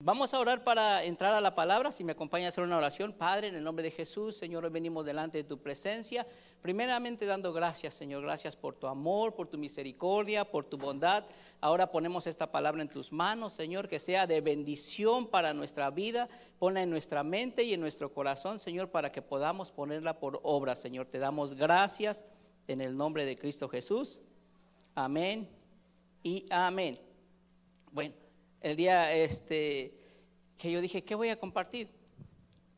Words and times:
Vamos 0.00 0.32
a 0.32 0.38
orar 0.38 0.62
para 0.62 1.02
entrar 1.02 1.34
a 1.34 1.40
la 1.40 1.56
palabra. 1.56 1.90
Si 1.90 2.04
me 2.04 2.12
acompaña 2.12 2.46
a 2.46 2.48
hacer 2.50 2.62
una 2.62 2.76
oración, 2.76 3.12
Padre, 3.12 3.48
en 3.48 3.56
el 3.56 3.64
nombre 3.64 3.82
de 3.82 3.90
Jesús, 3.90 4.36
Señor, 4.36 4.64
hoy 4.64 4.70
venimos 4.70 5.04
delante 5.04 5.38
de 5.38 5.44
tu 5.44 5.58
presencia. 5.58 6.24
Primeramente 6.62 7.26
dando 7.26 7.52
gracias, 7.52 7.94
Señor, 7.94 8.22
gracias 8.22 8.54
por 8.54 8.76
tu 8.76 8.86
amor, 8.86 9.34
por 9.34 9.48
tu 9.48 9.58
misericordia, 9.58 10.48
por 10.48 10.66
tu 10.66 10.78
bondad. 10.78 11.24
Ahora 11.60 11.90
ponemos 11.90 12.28
esta 12.28 12.52
palabra 12.52 12.80
en 12.80 12.88
tus 12.88 13.10
manos, 13.10 13.54
Señor, 13.54 13.88
que 13.88 13.98
sea 13.98 14.28
de 14.28 14.40
bendición 14.40 15.26
para 15.26 15.52
nuestra 15.52 15.90
vida. 15.90 16.28
Ponla 16.60 16.80
en 16.80 16.90
nuestra 16.90 17.24
mente 17.24 17.64
y 17.64 17.74
en 17.74 17.80
nuestro 17.80 18.14
corazón, 18.14 18.60
Señor, 18.60 18.90
para 18.90 19.10
que 19.10 19.20
podamos 19.20 19.72
ponerla 19.72 20.20
por 20.20 20.38
obra, 20.44 20.76
Señor. 20.76 21.06
Te 21.06 21.18
damos 21.18 21.54
gracias 21.54 22.22
en 22.68 22.82
el 22.82 22.96
nombre 22.96 23.24
de 23.24 23.36
Cristo 23.36 23.68
Jesús. 23.68 24.20
Amén 24.94 25.48
y 26.22 26.46
amén. 26.50 27.00
Bueno 27.90 28.27
el 28.60 28.76
día 28.76 29.12
este, 29.12 29.94
que 30.56 30.70
yo 30.70 30.80
dije, 30.80 31.04
¿qué 31.04 31.14
voy 31.14 31.28
a 31.28 31.38
compartir? 31.38 31.90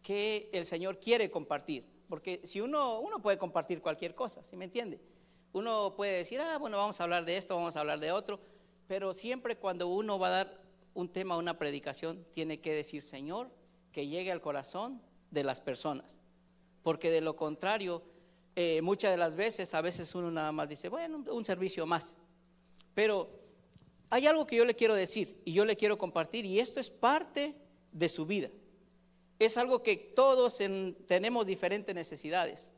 ¿Qué 0.02 0.50
el 0.52 0.66
Señor 0.66 0.98
quiere 0.98 1.30
compartir? 1.30 1.86
Porque 2.08 2.40
si 2.44 2.60
uno, 2.60 3.00
uno 3.00 3.20
puede 3.20 3.38
compartir 3.38 3.80
cualquier 3.80 4.14
cosa, 4.14 4.42
¿sí 4.42 4.56
me 4.56 4.64
entiende? 4.64 5.00
Uno 5.52 5.94
puede 5.96 6.18
decir, 6.18 6.40
ah, 6.40 6.58
bueno, 6.58 6.76
vamos 6.76 7.00
a 7.00 7.04
hablar 7.04 7.24
de 7.24 7.36
esto, 7.36 7.56
vamos 7.56 7.76
a 7.76 7.80
hablar 7.80 8.00
de 8.00 8.12
otro, 8.12 8.40
pero 8.86 9.14
siempre 9.14 9.56
cuando 9.56 9.88
uno 9.88 10.18
va 10.18 10.28
a 10.28 10.30
dar 10.30 10.60
un 10.94 11.08
tema, 11.08 11.36
una 11.36 11.58
predicación, 11.58 12.24
tiene 12.32 12.60
que 12.60 12.72
decir, 12.72 13.02
Señor, 13.02 13.50
que 13.92 14.06
llegue 14.06 14.32
al 14.32 14.40
corazón 14.40 15.00
de 15.30 15.44
las 15.44 15.60
personas. 15.60 16.18
Porque 16.82 17.10
de 17.10 17.20
lo 17.20 17.36
contrario, 17.36 18.02
eh, 18.56 18.82
muchas 18.82 19.10
de 19.10 19.16
las 19.16 19.36
veces, 19.36 19.74
a 19.74 19.80
veces 19.80 20.14
uno 20.14 20.30
nada 20.30 20.52
más 20.52 20.68
dice, 20.68 20.88
bueno, 20.88 21.24
un 21.30 21.44
servicio 21.44 21.86
más. 21.86 22.16
Pero 22.94 23.39
hay 24.10 24.26
algo 24.26 24.46
que 24.46 24.56
yo 24.56 24.64
le 24.64 24.74
quiero 24.74 24.94
decir 24.94 25.40
y 25.44 25.52
yo 25.52 25.64
le 25.64 25.76
quiero 25.76 25.96
compartir 25.96 26.44
y 26.44 26.58
esto 26.58 26.80
es 26.80 26.90
parte 26.90 27.54
de 27.92 28.08
su 28.08 28.26
vida. 28.26 28.50
Es 29.38 29.56
algo 29.56 29.82
que 29.82 29.96
todos 29.96 30.58
tenemos 31.06 31.46
diferentes 31.46 31.94
necesidades. 31.94 32.72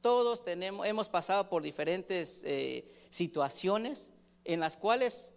Todos 0.00 0.42
tenemos, 0.42 0.86
hemos 0.86 1.08
pasado 1.08 1.48
por 1.50 1.62
diferentes 1.62 2.42
eh, 2.44 2.90
situaciones 3.10 4.10
en 4.44 4.60
las 4.60 4.76
cuales 4.76 5.34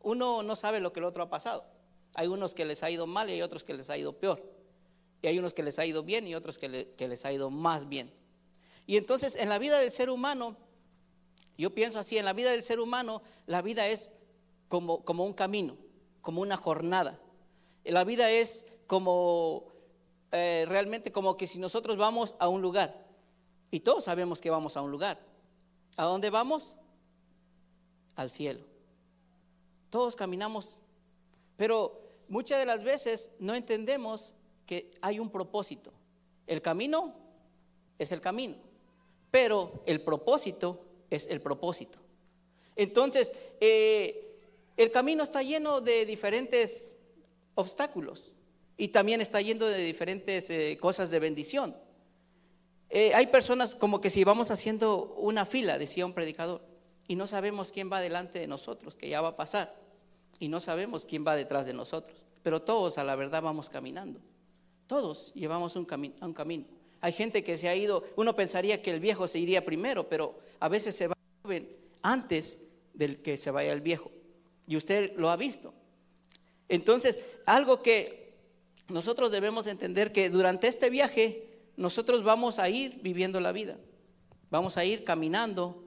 uno 0.00 0.42
no 0.42 0.56
sabe 0.56 0.80
lo 0.80 0.92
que 0.92 1.00
el 1.00 1.04
otro 1.04 1.22
ha 1.22 1.30
pasado. 1.30 1.64
Hay 2.14 2.26
unos 2.26 2.52
que 2.52 2.64
les 2.64 2.82
ha 2.82 2.90
ido 2.90 3.06
mal 3.06 3.30
y 3.30 3.34
hay 3.34 3.42
otros 3.42 3.62
que 3.62 3.74
les 3.74 3.88
ha 3.90 3.96
ido 3.96 4.18
peor. 4.18 4.42
Y 5.22 5.28
hay 5.28 5.38
unos 5.38 5.54
que 5.54 5.62
les 5.62 5.78
ha 5.78 5.86
ido 5.86 6.02
bien 6.02 6.26
y 6.26 6.34
otros 6.34 6.58
que, 6.58 6.92
que 6.96 7.08
les 7.08 7.24
ha 7.24 7.32
ido 7.32 7.50
más 7.50 7.88
bien. 7.88 8.12
Y 8.86 8.96
entonces 8.96 9.36
en 9.36 9.48
la 9.48 9.58
vida 9.58 9.78
del 9.78 9.92
ser 9.92 10.10
humano, 10.10 10.56
yo 11.56 11.72
pienso 11.74 11.98
así, 12.00 12.18
en 12.18 12.24
la 12.24 12.32
vida 12.32 12.50
del 12.50 12.62
ser 12.62 12.80
humano, 12.80 13.22
la 13.46 13.62
vida 13.62 13.88
es 13.88 14.10
como, 14.68 15.04
como 15.04 15.24
un 15.24 15.32
camino, 15.32 15.76
como 16.20 16.42
una 16.42 16.56
jornada. 16.56 17.18
La 17.84 18.04
vida 18.04 18.30
es 18.30 18.66
como 18.86 19.72
eh, 20.30 20.66
realmente 20.68 21.10
como 21.10 21.36
que 21.36 21.46
si 21.46 21.58
nosotros 21.58 21.96
vamos 21.96 22.34
a 22.38 22.48
un 22.48 22.60
lugar, 22.60 23.06
y 23.70 23.80
todos 23.80 24.04
sabemos 24.04 24.40
que 24.40 24.50
vamos 24.50 24.76
a 24.76 24.82
un 24.82 24.90
lugar, 24.90 25.18
¿a 25.96 26.04
dónde 26.04 26.30
vamos? 26.30 26.76
Al 28.14 28.30
cielo. 28.30 28.60
Todos 29.90 30.16
caminamos, 30.16 30.80
pero 31.56 32.00
muchas 32.28 32.58
de 32.58 32.66
las 32.66 32.84
veces 32.84 33.30
no 33.38 33.54
entendemos 33.54 34.34
que 34.66 34.90
hay 35.00 35.18
un 35.18 35.30
propósito. 35.30 35.92
El 36.46 36.60
camino 36.60 37.14
es 37.98 38.12
el 38.12 38.20
camino, 38.20 38.56
pero 39.30 39.82
el 39.86 40.02
propósito 40.02 40.84
es 41.10 41.26
el 41.26 41.40
propósito. 41.40 41.98
Entonces, 42.76 43.32
eh, 43.60 44.27
el 44.78 44.92
camino 44.92 45.24
está 45.24 45.42
lleno 45.42 45.80
de 45.80 46.06
diferentes 46.06 47.00
obstáculos 47.56 48.32
y 48.76 48.88
también 48.88 49.20
está 49.20 49.40
lleno 49.40 49.66
de 49.66 49.82
diferentes 49.82 50.48
eh, 50.50 50.78
cosas 50.80 51.10
de 51.10 51.18
bendición. 51.18 51.76
Eh, 52.88 53.12
hay 53.12 53.26
personas 53.26 53.74
como 53.74 54.00
que 54.00 54.08
si 54.08 54.22
vamos 54.22 54.52
haciendo 54.52 55.16
una 55.16 55.44
fila, 55.44 55.78
decía 55.78 56.06
un 56.06 56.14
predicador, 56.14 56.62
y 57.08 57.16
no 57.16 57.26
sabemos 57.26 57.72
quién 57.72 57.90
va 57.92 58.00
delante 58.00 58.38
de 58.38 58.46
nosotros, 58.46 58.94
que 58.94 59.08
ya 59.08 59.20
va 59.20 59.30
a 59.30 59.36
pasar, 59.36 59.74
y 60.38 60.46
no 60.46 60.60
sabemos 60.60 61.04
quién 61.04 61.26
va 61.26 61.34
detrás 61.34 61.66
de 61.66 61.74
nosotros, 61.74 62.16
pero 62.44 62.62
todos 62.62 62.98
a 62.98 63.04
la 63.04 63.16
verdad 63.16 63.42
vamos 63.42 63.68
caminando, 63.68 64.20
todos 64.86 65.32
llevamos 65.34 65.74
un, 65.74 65.88
un 66.22 66.32
camino. 66.32 66.66
Hay 67.00 67.12
gente 67.12 67.42
que 67.42 67.56
se 67.58 67.68
ha 67.68 67.74
ido, 67.74 68.04
uno 68.14 68.36
pensaría 68.36 68.80
que 68.80 68.92
el 68.92 69.00
viejo 69.00 69.26
se 69.26 69.40
iría 69.40 69.64
primero, 69.64 70.08
pero 70.08 70.38
a 70.60 70.68
veces 70.68 70.94
se 70.94 71.08
va 71.08 71.16
antes 72.02 72.58
del 72.94 73.20
que 73.22 73.36
se 73.36 73.50
vaya 73.50 73.72
el 73.72 73.80
viejo. 73.80 74.12
Y 74.68 74.76
usted 74.76 75.16
lo 75.16 75.30
ha 75.30 75.36
visto. 75.36 75.72
Entonces, 76.68 77.18
algo 77.46 77.82
que 77.82 78.36
nosotros 78.88 79.32
debemos 79.32 79.66
entender 79.66 80.12
que 80.12 80.28
durante 80.28 80.68
este 80.68 80.90
viaje 80.90 81.48
nosotros 81.76 82.22
vamos 82.22 82.58
a 82.58 82.68
ir 82.68 83.00
viviendo 83.02 83.40
la 83.40 83.50
vida. 83.50 83.78
Vamos 84.50 84.76
a 84.76 84.84
ir 84.84 85.04
caminando, 85.04 85.84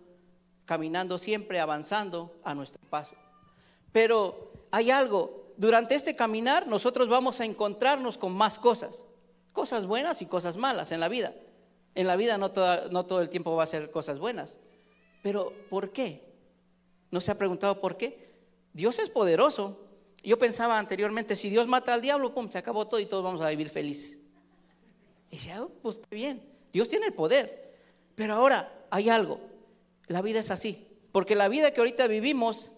caminando 0.65 1.19
siempre, 1.19 1.59
avanzando 1.59 2.39
a 2.43 2.55
nuestro 2.55 2.81
paso. 2.89 3.15
Pero 3.91 4.51
hay 4.71 4.89
algo, 4.89 5.53
durante 5.57 5.93
este 5.93 6.15
caminar 6.15 6.67
nosotros 6.67 7.07
vamos 7.07 7.39
a 7.39 7.45
encontrarnos 7.45 8.17
con 8.17 8.31
más 8.31 8.57
cosas, 8.57 9.05
cosas 9.51 9.85
buenas 9.85 10.23
y 10.23 10.25
cosas 10.25 10.57
malas 10.57 10.91
en 10.91 10.99
la 10.99 11.07
vida. 11.07 11.35
En 11.93 12.07
la 12.07 12.15
vida 12.15 12.39
no, 12.39 12.51
no 12.89 13.05
todo 13.05 13.21
el 13.21 13.29
tiempo 13.29 13.55
va 13.55 13.63
a 13.63 13.67
ser 13.67 13.91
cosas 13.91 14.17
buenas. 14.17 14.57
Pero 15.21 15.53
¿por 15.69 15.91
qué? 15.91 16.31
¿No 17.11 17.21
se 17.21 17.29
ha 17.29 17.37
preguntado 17.37 17.79
por 17.79 17.95
qué? 17.97 18.30
Dios 18.73 18.99
es 18.99 19.09
poderoso. 19.09 19.79
Yo 20.23 20.37
pensaba 20.37 20.77
anteriormente, 20.77 21.35
si 21.35 21.49
Dios 21.49 21.67
mata 21.67 21.93
al 21.93 22.01
diablo, 22.01 22.33
pum, 22.33 22.49
se 22.49 22.57
acabó 22.57 22.87
todo 22.87 22.99
y 22.99 23.05
todos 23.05 23.23
vamos 23.23 23.41
a 23.41 23.49
vivir 23.49 23.69
felices. 23.69 24.19
Y 25.29 25.37
decía, 25.37 25.63
oh, 25.63 25.69
pues 25.81 25.99
bien, 26.09 26.41
Dios 26.71 26.89
tiene 26.89 27.07
el 27.07 27.13
poder. 27.13 27.73
Pero 28.15 28.35
ahora 28.35 28.85
hay 28.89 29.09
algo, 29.09 29.39
la 30.07 30.21
vida 30.21 30.39
es 30.39 30.51
así, 30.51 30.87
porque 31.11 31.35
la 31.35 31.47
vida 31.47 31.71
que 31.71 31.79
ahorita 31.79 32.07
vivimos 32.07 32.69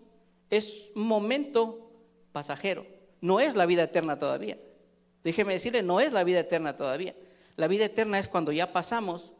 es 0.50 0.92
un 0.96 1.08
momento 1.08 1.92
pasajero, 2.31 2.86
no 3.22 3.40
es 3.40 3.56
la 3.56 3.66
vida 3.66 3.84
eterna 3.84 4.18
todavía. 4.20 4.58
Déjeme 5.24 5.54
decirle, 5.54 5.84
no 5.84 6.00
es 6.00 6.12
la 6.12 6.24
vida 6.24 6.42
eterna 6.42 6.75
todavía. 6.75 7.16
La 7.56 7.68
vida 7.68 7.86
eterna 7.86 8.20
es 8.20 8.28
cuando 8.28 8.52
ya 8.52 8.74
pasamos 8.74 9.31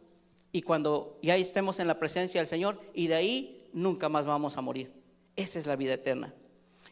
y 0.52 0.62
cuando 0.62 1.20
ya 1.22 1.36
estemos 1.36 1.80
en 1.80 1.88
la 1.88 2.00
presencia 2.00 2.40
del 2.40 2.48
Señor 2.48 2.80
y 2.94 3.08
de 3.08 3.16
ahí 3.16 3.70
nunca 3.74 4.08
más 4.08 4.26
vamos 4.26 4.56
a 4.58 4.62
morir. 4.62 4.94
Esa 5.36 5.60
es 5.60 5.66
la 5.66 5.76
vida 5.76 5.94
eterna. 5.94 6.34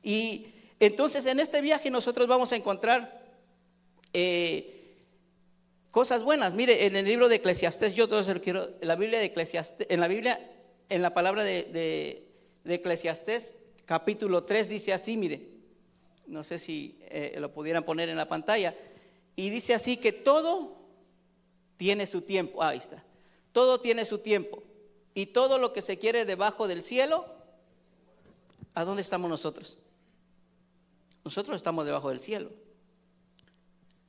Y 0.04 0.48
entonces 0.80 1.26
en 1.26 1.40
este 1.40 1.62
viaje 1.62 1.90
nosotros 1.90 2.28
vamos 2.28 2.52
a 2.52 2.56
encontrar 2.56 3.22
eh, 4.14 4.82
cosas 5.92 6.24
buenas. 6.24 6.54
Mire, 6.54 6.86
en 6.86 6.96
el 6.96 7.06
libro 7.06 7.30
de 7.30 7.36
Eclesiastés, 7.36 7.94
yo 7.94 8.08
todo 8.08 8.22
lo 8.34 8.42
quiero, 8.42 8.70
en 8.82 8.88
la 8.88 8.96
Biblia 8.96 9.20
de 9.20 9.26
Eclesiastés, 9.26 9.88
en 9.90 10.00
la 10.00 10.08
Biblia, 10.08 10.40
en 10.90 11.02
la 11.02 11.14
palabra 11.14 11.44
de, 11.44 12.26
de, 12.64 12.74
Eclesiastés, 12.74 13.60
capítulo 13.86 14.44
3 14.44 14.70
dice 14.70 14.94
así, 14.94 15.18
mire, 15.18 15.50
no 16.28 16.44
sé 16.44 16.60
si 16.60 17.00
eh, 17.10 17.36
lo 17.40 17.52
pudieran 17.52 17.84
poner 17.84 18.10
en 18.10 18.18
la 18.18 18.28
pantalla, 18.28 18.76
y 19.36 19.50
dice 19.50 19.74
así 19.74 19.98
que 19.98 20.12
todo 20.12 20.78
tiene 21.78 22.08
su 22.08 22.22
tiempo, 22.22 22.64
ahí 22.64 22.78
está, 22.78 23.04
todo 23.52 23.80
tiene 23.80 24.06
su 24.06 24.20
tiempo, 24.20 24.64
y 25.14 25.28
todo 25.28 25.58
lo 25.58 25.74
que 25.74 25.82
se 25.82 25.98
quiere 25.98 26.26
debajo 26.26 26.68
del 26.68 26.84
cielo, 26.84 27.26
¿a 28.74 28.84
dónde 28.86 29.02
estamos 29.02 29.30
nosotros? 29.30 29.81
Nosotros 31.24 31.56
estamos 31.56 31.86
debajo 31.86 32.10
del 32.10 32.20
cielo. 32.20 32.52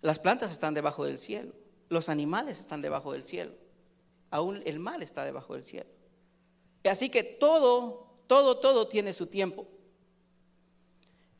Las 0.01 0.19
plantas 0.19 0.53
están 0.53 0.75
debajo 0.75 1.05
del 1.05 1.19
cielo. 1.19 1.53
Los 1.89 2.09
animales 2.09 2.59
están 2.59 2.83
debajo 2.83 3.13
del 3.13 3.25
cielo. 3.25 3.53
Aún 4.31 4.63
el 4.65 4.79
mal 4.79 5.03
está 5.03 5.25
debajo 5.25 5.55
del 5.55 5.65
cielo. 5.65 5.91
Así 6.85 7.11
que 7.11 7.23
todo, 7.23 8.07
todo, 8.27 8.59
todo 8.59 8.89
tiene 8.89 9.13
su 9.13 9.27
tiempo. 9.27 9.69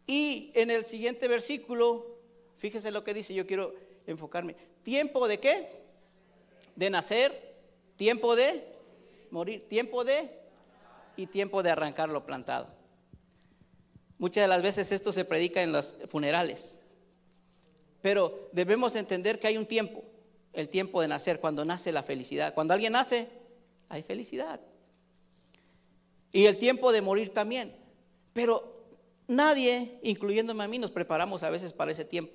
Y 0.07 0.53
en 0.55 0.71
el 0.71 0.85
siguiente 0.85 1.27
versículo, 1.27 2.19
fíjese 2.59 2.91
lo 2.91 3.03
que 3.03 3.15
dice, 3.15 3.35
yo 3.35 3.47
quiero 3.47 3.75
enfocarme. 4.07 4.57
¿Tiempo 4.83 5.27
de 5.27 5.39
qué? 5.39 5.69
De 6.77 6.91
nacer, 6.91 7.57
tiempo 7.97 8.37
de 8.37 8.67
morir, 9.31 9.69
tiempo 9.69 10.05
de 10.05 10.39
y 11.17 11.27
tiempo 11.27 11.63
de 11.63 11.71
arrancar 11.71 12.09
lo 12.09 12.25
plantado. 12.25 12.69
Muchas 14.23 14.45
de 14.45 14.47
las 14.47 14.63
veces 14.63 14.93
esto 14.93 15.11
se 15.11 15.25
predica 15.25 15.65
en 15.65 15.73
los 15.73 15.97
funerales. 16.07 16.79
Pero 18.03 18.51
debemos 18.53 18.95
entender 18.95 19.41
que 19.41 19.49
hay 19.49 19.57
un 19.57 19.67
tiempo, 19.67 20.05
el 20.53 20.69
tiempo 20.69 21.01
de 21.01 21.09
nacer, 21.09 21.41
cuando 21.41 21.65
nace 21.65 21.91
la 21.91 22.05
felicidad. 22.05 22.55
Cuando 22.55 22.73
alguien 22.73 22.93
nace, 22.93 23.27
hay 23.89 24.05
felicidad. 24.05 24.61
Y 26.31 26.45
el 26.45 26.57
tiempo 26.57 26.93
de 26.93 27.03
morir 27.03 27.31
también. 27.31 27.75
Pero 28.33 28.85
nadie, 29.27 29.99
incluyéndome 30.05 30.63
a 30.63 30.69
mí, 30.69 30.79
nos 30.79 30.93
preparamos 30.93 31.43
a 31.43 31.51
veces 31.51 31.73
para 31.73 31.91
ese 31.91 32.05
tiempo. 32.05 32.33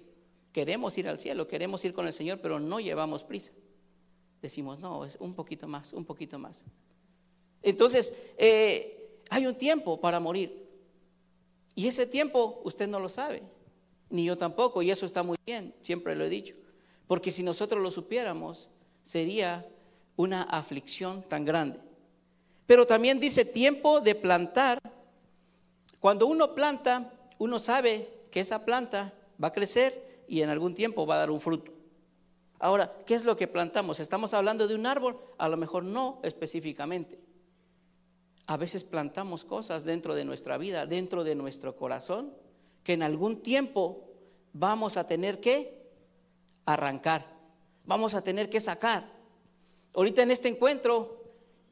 Queremos 0.51 0.97
ir 0.97 1.07
al 1.07 1.21
cielo, 1.21 1.47
queremos 1.47 1.85
ir 1.85 1.93
con 1.93 2.05
el 2.05 2.11
Señor, 2.11 2.41
pero 2.41 2.59
no 2.59 2.81
llevamos 2.81 3.23
prisa. 3.23 3.53
Decimos, 4.41 4.77
no, 4.79 5.05
es 5.05 5.15
un 5.21 5.33
poquito 5.33 5.69
más, 5.69 5.93
un 5.93 6.03
poquito 6.03 6.37
más. 6.37 6.65
Entonces, 7.61 8.11
eh, 8.37 9.21
hay 9.29 9.45
un 9.45 9.55
tiempo 9.55 10.01
para 10.01 10.19
morir. 10.19 10.66
Y 11.77 11.87
ese 11.87 12.07
tiempo 12.07 12.59
usted 12.63 12.87
no 12.87 12.99
lo 12.99 13.07
sabe. 13.07 13.43
Ni 14.09 14.25
yo 14.25 14.35
tampoco, 14.35 14.81
y 14.81 14.89
eso 14.89 15.05
está 15.05 15.21
muy 15.21 15.37
bien, 15.45 15.75
siempre 15.81 16.15
lo 16.15 16.25
he 16.25 16.29
dicho. 16.29 16.55
Porque 17.05 17.29
si 17.29 17.43
nosotros 17.43 17.83
lo 17.83 17.91
supiéramos, 17.91 18.67
sería 19.03 19.63
una 20.15 20.41
aflicción 20.41 21.21
tan 21.21 21.45
grande. 21.45 21.79
Pero 22.65 22.87
también 22.87 23.19
dice 23.19 23.45
tiempo 23.45 24.01
de 24.01 24.15
plantar. 24.15 24.79
Cuando 25.99 26.25
uno 26.25 26.55
planta, 26.55 27.13
uno 27.37 27.59
sabe 27.59 28.09
que 28.31 28.39
esa 28.39 28.65
planta 28.65 29.13
va 29.41 29.49
a 29.49 29.53
crecer 29.53 30.23
y 30.27 30.41
en 30.41 30.49
algún 30.49 30.73
tiempo 30.73 31.05
va 31.05 31.13
a 31.13 31.19
dar 31.19 31.29
un 31.29 31.39
fruto. 31.39 31.71
Ahora, 32.57 32.97
¿qué 33.05 33.13
es 33.13 33.23
lo 33.23 33.37
que 33.37 33.47
plantamos? 33.47 33.99
¿Estamos 33.99 34.33
hablando 34.33 34.67
de 34.67 34.73
un 34.73 34.87
árbol? 34.87 35.19
A 35.37 35.47
lo 35.47 35.57
mejor 35.57 35.83
no 35.83 36.21
específicamente. 36.23 37.19
A 38.47 38.55
veces 38.57 38.85
plantamos 38.85 39.43
cosas 39.43 39.83
dentro 39.83 40.15
de 40.15 40.23
nuestra 40.23 40.57
vida, 40.57 40.85
dentro 40.85 41.25
de 41.25 41.35
nuestro 41.35 41.75
corazón, 41.75 42.33
que 42.83 42.93
en 42.93 43.03
algún 43.03 43.43
tiempo 43.43 44.05
vamos 44.53 44.95
a 44.95 45.05
tener 45.05 45.41
que 45.41 45.91
arrancar, 46.65 47.27
vamos 47.85 48.13
a 48.13 48.21
tener 48.21 48.49
que 48.49 48.61
sacar. 48.61 49.11
Ahorita 49.93 50.21
en 50.23 50.31
este 50.31 50.47
encuentro 50.47 51.25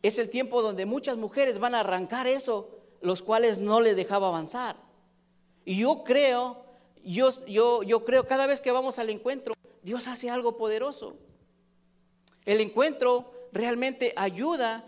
es 0.04 0.18
el 0.18 0.30
tiempo 0.30 0.62
donde 0.62 0.86
muchas 0.86 1.16
mujeres 1.16 1.60
van 1.60 1.76
a 1.76 1.80
arrancar 1.80 2.28
eso, 2.28 2.70
los 3.02 3.22
cuales 3.22 3.60
no 3.60 3.80
les 3.80 3.96
dejaba 3.96 4.28
avanzar. 4.28 4.76
Y 5.64 5.78
yo 5.78 6.04
creo, 6.04 6.66
yo, 7.04 7.30
yo, 7.46 7.84
yo 7.84 8.04
creo 8.04 8.28
cada 8.28 8.48
vez 8.48 8.60
que 8.60 8.72
vamos 8.72 9.00
al 9.00 9.10
encuentro, 9.10 9.54
Dios 9.82 10.08
hace 10.08 10.30
algo 10.30 10.58
poderoso. 10.58 11.16
El 12.46 12.60
encuentro 12.60 13.32
realmente 13.54 14.14
ayuda 14.18 14.84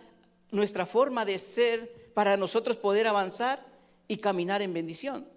nuestra 0.52 0.86
forma 0.86 1.26
de 1.26 1.40
ser 1.40 2.12
para 2.14 2.38
nosotros 2.38 2.78
poder 2.78 3.08
avanzar 3.08 3.66
y 4.08 4.18
caminar 4.18 4.62
en 4.62 4.74
bendición. 4.74 5.28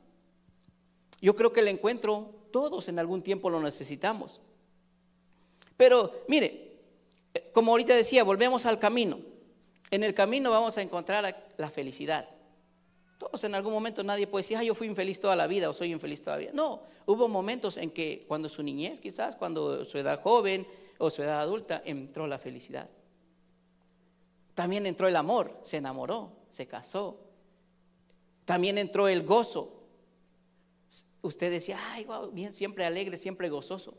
Yo 1.21 1.37
creo 1.37 1.53
que 1.53 1.61
el 1.61 1.69
encuentro 1.69 2.35
todos 2.51 2.89
en 2.89 2.99
algún 2.99 3.23
tiempo 3.23 3.51
lo 3.51 3.61
necesitamos. 3.61 4.41
Pero 5.77 6.25
mire, 6.29 6.79
como 7.53 7.73
ahorita 7.73 7.95
decía, 7.95 8.25
volvemos 8.25 8.67
al 8.67 8.79
camino. 8.79 9.19
En 9.91 10.05
el 10.05 10.15
camino 10.15 10.51
vamos 10.51 10.79
a 10.79 10.83
encontrar 10.83 11.53
la 11.57 11.71
felicidad. 11.71 12.29
Todos 13.19 13.45
en 13.45 13.55
algún 13.55 13.73
momento 13.73 14.03
nadie 14.03 14.27
puede 14.27 14.45
decir, 14.45 14.57
ah, 14.57 14.65
yo 14.65 14.75
fui 14.75 14.87
infeliz 14.87 15.21
toda 15.21 15.37
la 15.37 15.47
vida 15.47 15.69
o 15.69 15.75
soy 15.75 15.93
infeliz 15.93 16.23
todavía. 16.23 16.51
No, 16.55 16.83
hubo 17.05 17.29
momentos 17.29 17.77
en 17.77 17.91
que 17.91 18.25
cuando 18.27 18.49
su 18.49 18.63
niñez 18.63 18.99
quizás, 19.01 19.37
cuando 19.37 19.85
su 19.85 19.99
edad 19.99 20.23
joven 20.23 20.67
o 20.97 21.11
su 21.11 21.23
edad 21.23 21.41
adulta, 21.41 21.83
entró 21.85 22.27
la 22.27 22.39
felicidad. 22.39 22.89
También 24.55 24.87
entró 24.87 25.09
el 25.09 25.17
amor, 25.17 25.59
se 25.63 25.79
enamoró, 25.79 26.33
se 26.51 26.67
casó. 26.67 27.21
También 28.45 28.79
entró 28.79 29.09
el 29.09 29.23
gozo. 29.25 29.85
Usted 31.23 31.51
decía, 31.51 31.79
ay, 31.93 32.05
wow, 32.05 32.31
bien, 32.31 32.53
siempre 32.53 32.85
alegre, 32.85 33.17
siempre 33.17 33.49
gozoso. 33.49 33.97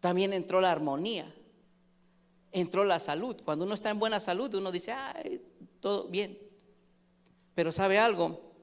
También 0.00 0.32
entró 0.32 0.60
la 0.60 0.70
armonía 0.70 1.34
entró 2.60 2.84
la 2.84 2.98
salud. 3.00 3.36
Cuando 3.44 3.66
uno 3.66 3.74
está 3.74 3.90
en 3.90 3.98
buena 3.98 4.18
salud, 4.18 4.54
uno 4.54 4.72
dice, 4.72 4.92
ay, 4.92 5.42
todo 5.80 6.08
bien. 6.08 6.38
Pero 7.54 7.70
sabe 7.70 7.98
algo, 7.98 8.54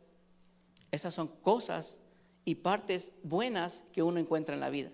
esas 0.92 1.14
son 1.14 1.28
cosas 1.28 2.00
y 2.44 2.56
partes 2.56 3.12
buenas 3.22 3.84
que 3.94 4.02
uno 4.02 4.20
encuentra 4.20 4.56
en 4.56 4.62
la 4.62 4.72
vida. 4.72 4.90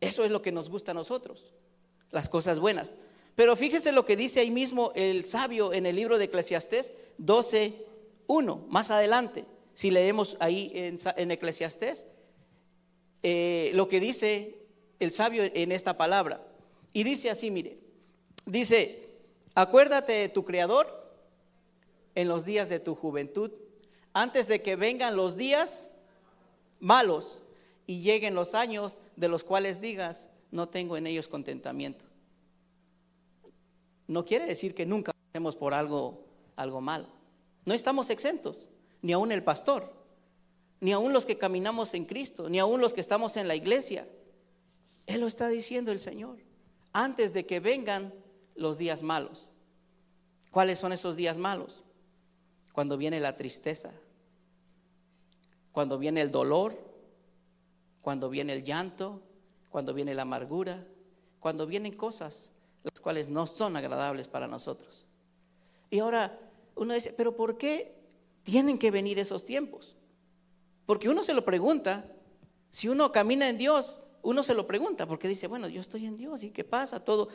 Eso 0.00 0.24
es 0.24 0.30
lo 0.30 0.42
que 0.42 0.52
nos 0.52 0.70
gusta 0.70 0.92
a 0.92 0.94
nosotros, 0.94 1.54
las 2.10 2.28
cosas 2.28 2.60
buenas. 2.60 2.94
Pero 3.36 3.54
fíjese 3.54 3.92
lo 3.92 4.04
que 4.06 4.16
dice 4.16 4.40
ahí 4.40 4.50
mismo 4.50 4.92
el 4.96 5.26
sabio 5.26 5.72
en 5.72 5.86
el 5.86 5.94
libro 5.94 6.18
de 6.18 6.24
Eclesiastés 6.24 6.92
12.1, 7.20 8.66
más 8.68 8.90
adelante. 8.90 9.44
Si 9.74 9.90
leemos 9.90 10.36
ahí 10.40 10.72
en, 10.74 10.98
en 11.16 11.30
Eclesiastés, 11.30 12.06
eh, 13.22 13.70
lo 13.74 13.88
que 13.88 14.00
dice 14.00 14.58
el 14.98 15.12
sabio 15.12 15.44
en 15.44 15.70
esta 15.70 15.98
palabra. 15.98 16.40
Y 16.94 17.04
dice 17.04 17.28
así, 17.28 17.50
mire, 17.50 17.76
dice, 18.46 19.10
acuérdate 19.54 20.12
de 20.12 20.28
tu 20.30 20.44
Creador 20.44 20.88
en 22.14 22.28
los 22.28 22.46
días 22.46 22.70
de 22.70 22.80
tu 22.80 22.94
juventud, 22.94 23.50
antes 24.14 24.48
de 24.48 24.62
que 24.62 24.76
vengan 24.76 25.14
los 25.14 25.36
días 25.36 25.90
malos 26.80 27.40
y 27.86 28.00
lleguen 28.00 28.34
los 28.34 28.54
años 28.54 29.02
de 29.16 29.28
los 29.28 29.44
cuales 29.44 29.82
digas, 29.82 30.30
no 30.50 30.70
tengo 30.70 30.96
en 30.96 31.06
ellos 31.06 31.28
contentamiento. 31.28 32.06
No 34.08 34.24
quiere 34.24 34.46
decir 34.46 34.74
que 34.74 34.86
nunca 34.86 35.12
hacemos 35.30 35.56
por 35.56 35.74
algo, 35.74 36.24
algo 36.56 36.80
malo. 36.80 37.08
No 37.64 37.74
estamos 37.74 38.10
exentos, 38.10 38.68
ni 39.02 39.12
aún 39.12 39.32
el 39.32 39.42
pastor, 39.42 39.92
ni 40.80 40.92
aún 40.92 41.12
los 41.12 41.26
que 41.26 41.38
caminamos 41.38 41.94
en 41.94 42.04
Cristo, 42.04 42.48
ni 42.48 42.58
aún 42.58 42.80
los 42.80 42.94
que 42.94 43.00
estamos 43.00 43.36
en 43.36 43.48
la 43.48 43.56
iglesia. 43.56 44.08
Él 45.06 45.20
lo 45.20 45.26
está 45.26 45.48
diciendo 45.48 45.92
el 45.92 46.00
Señor 46.00 46.38
antes 46.92 47.34
de 47.34 47.44
que 47.44 47.60
vengan 47.60 48.14
los 48.54 48.78
días 48.78 49.02
malos. 49.02 49.48
¿Cuáles 50.50 50.78
son 50.78 50.92
esos 50.92 51.16
días 51.16 51.36
malos? 51.36 51.84
Cuando 52.72 52.96
viene 52.96 53.20
la 53.20 53.36
tristeza, 53.36 53.92
cuando 55.72 55.98
viene 55.98 56.22
el 56.22 56.30
dolor, 56.30 56.78
cuando 58.00 58.30
viene 58.30 58.54
el 58.54 58.64
llanto, 58.64 59.20
cuando 59.68 59.92
viene 59.92 60.14
la 60.14 60.22
amargura, 60.22 60.86
cuando 61.40 61.66
vienen 61.66 61.92
cosas 61.92 62.52
las 62.92 63.00
cuales 63.00 63.28
no 63.28 63.46
son 63.46 63.76
agradables 63.76 64.28
para 64.28 64.46
nosotros. 64.46 65.06
Y 65.90 65.98
ahora 65.98 66.38
uno 66.74 66.94
dice, 66.94 67.12
pero 67.12 67.36
¿por 67.36 67.58
qué 67.58 67.94
tienen 68.42 68.78
que 68.78 68.90
venir 68.90 69.18
esos 69.18 69.44
tiempos? 69.44 69.96
Porque 70.84 71.08
uno 71.08 71.24
se 71.24 71.34
lo 71.34 71.44
pregunta, 71.44 72.06
si 72.70 72.88
uno 72.88 73.10
camina 73.10 73.48
en 73.48 73.58
Dios, 73.58 74.02
uno 74.22 74.42
se 74.42 74.54
lo 74.54 74.66
pregunta 74.66 75.06
porque 75.06 75.28
dice, 75.28 75.46
bueno, 75.46 75.68
yo 75.68 75.80
estoy 75.80 76.06
en 76.06 76.16
Dios 76.16 76.42
y 76.42 76.50
qué 76.50 76.64
pasa 76.64 77.04
todo. 77.04 77.28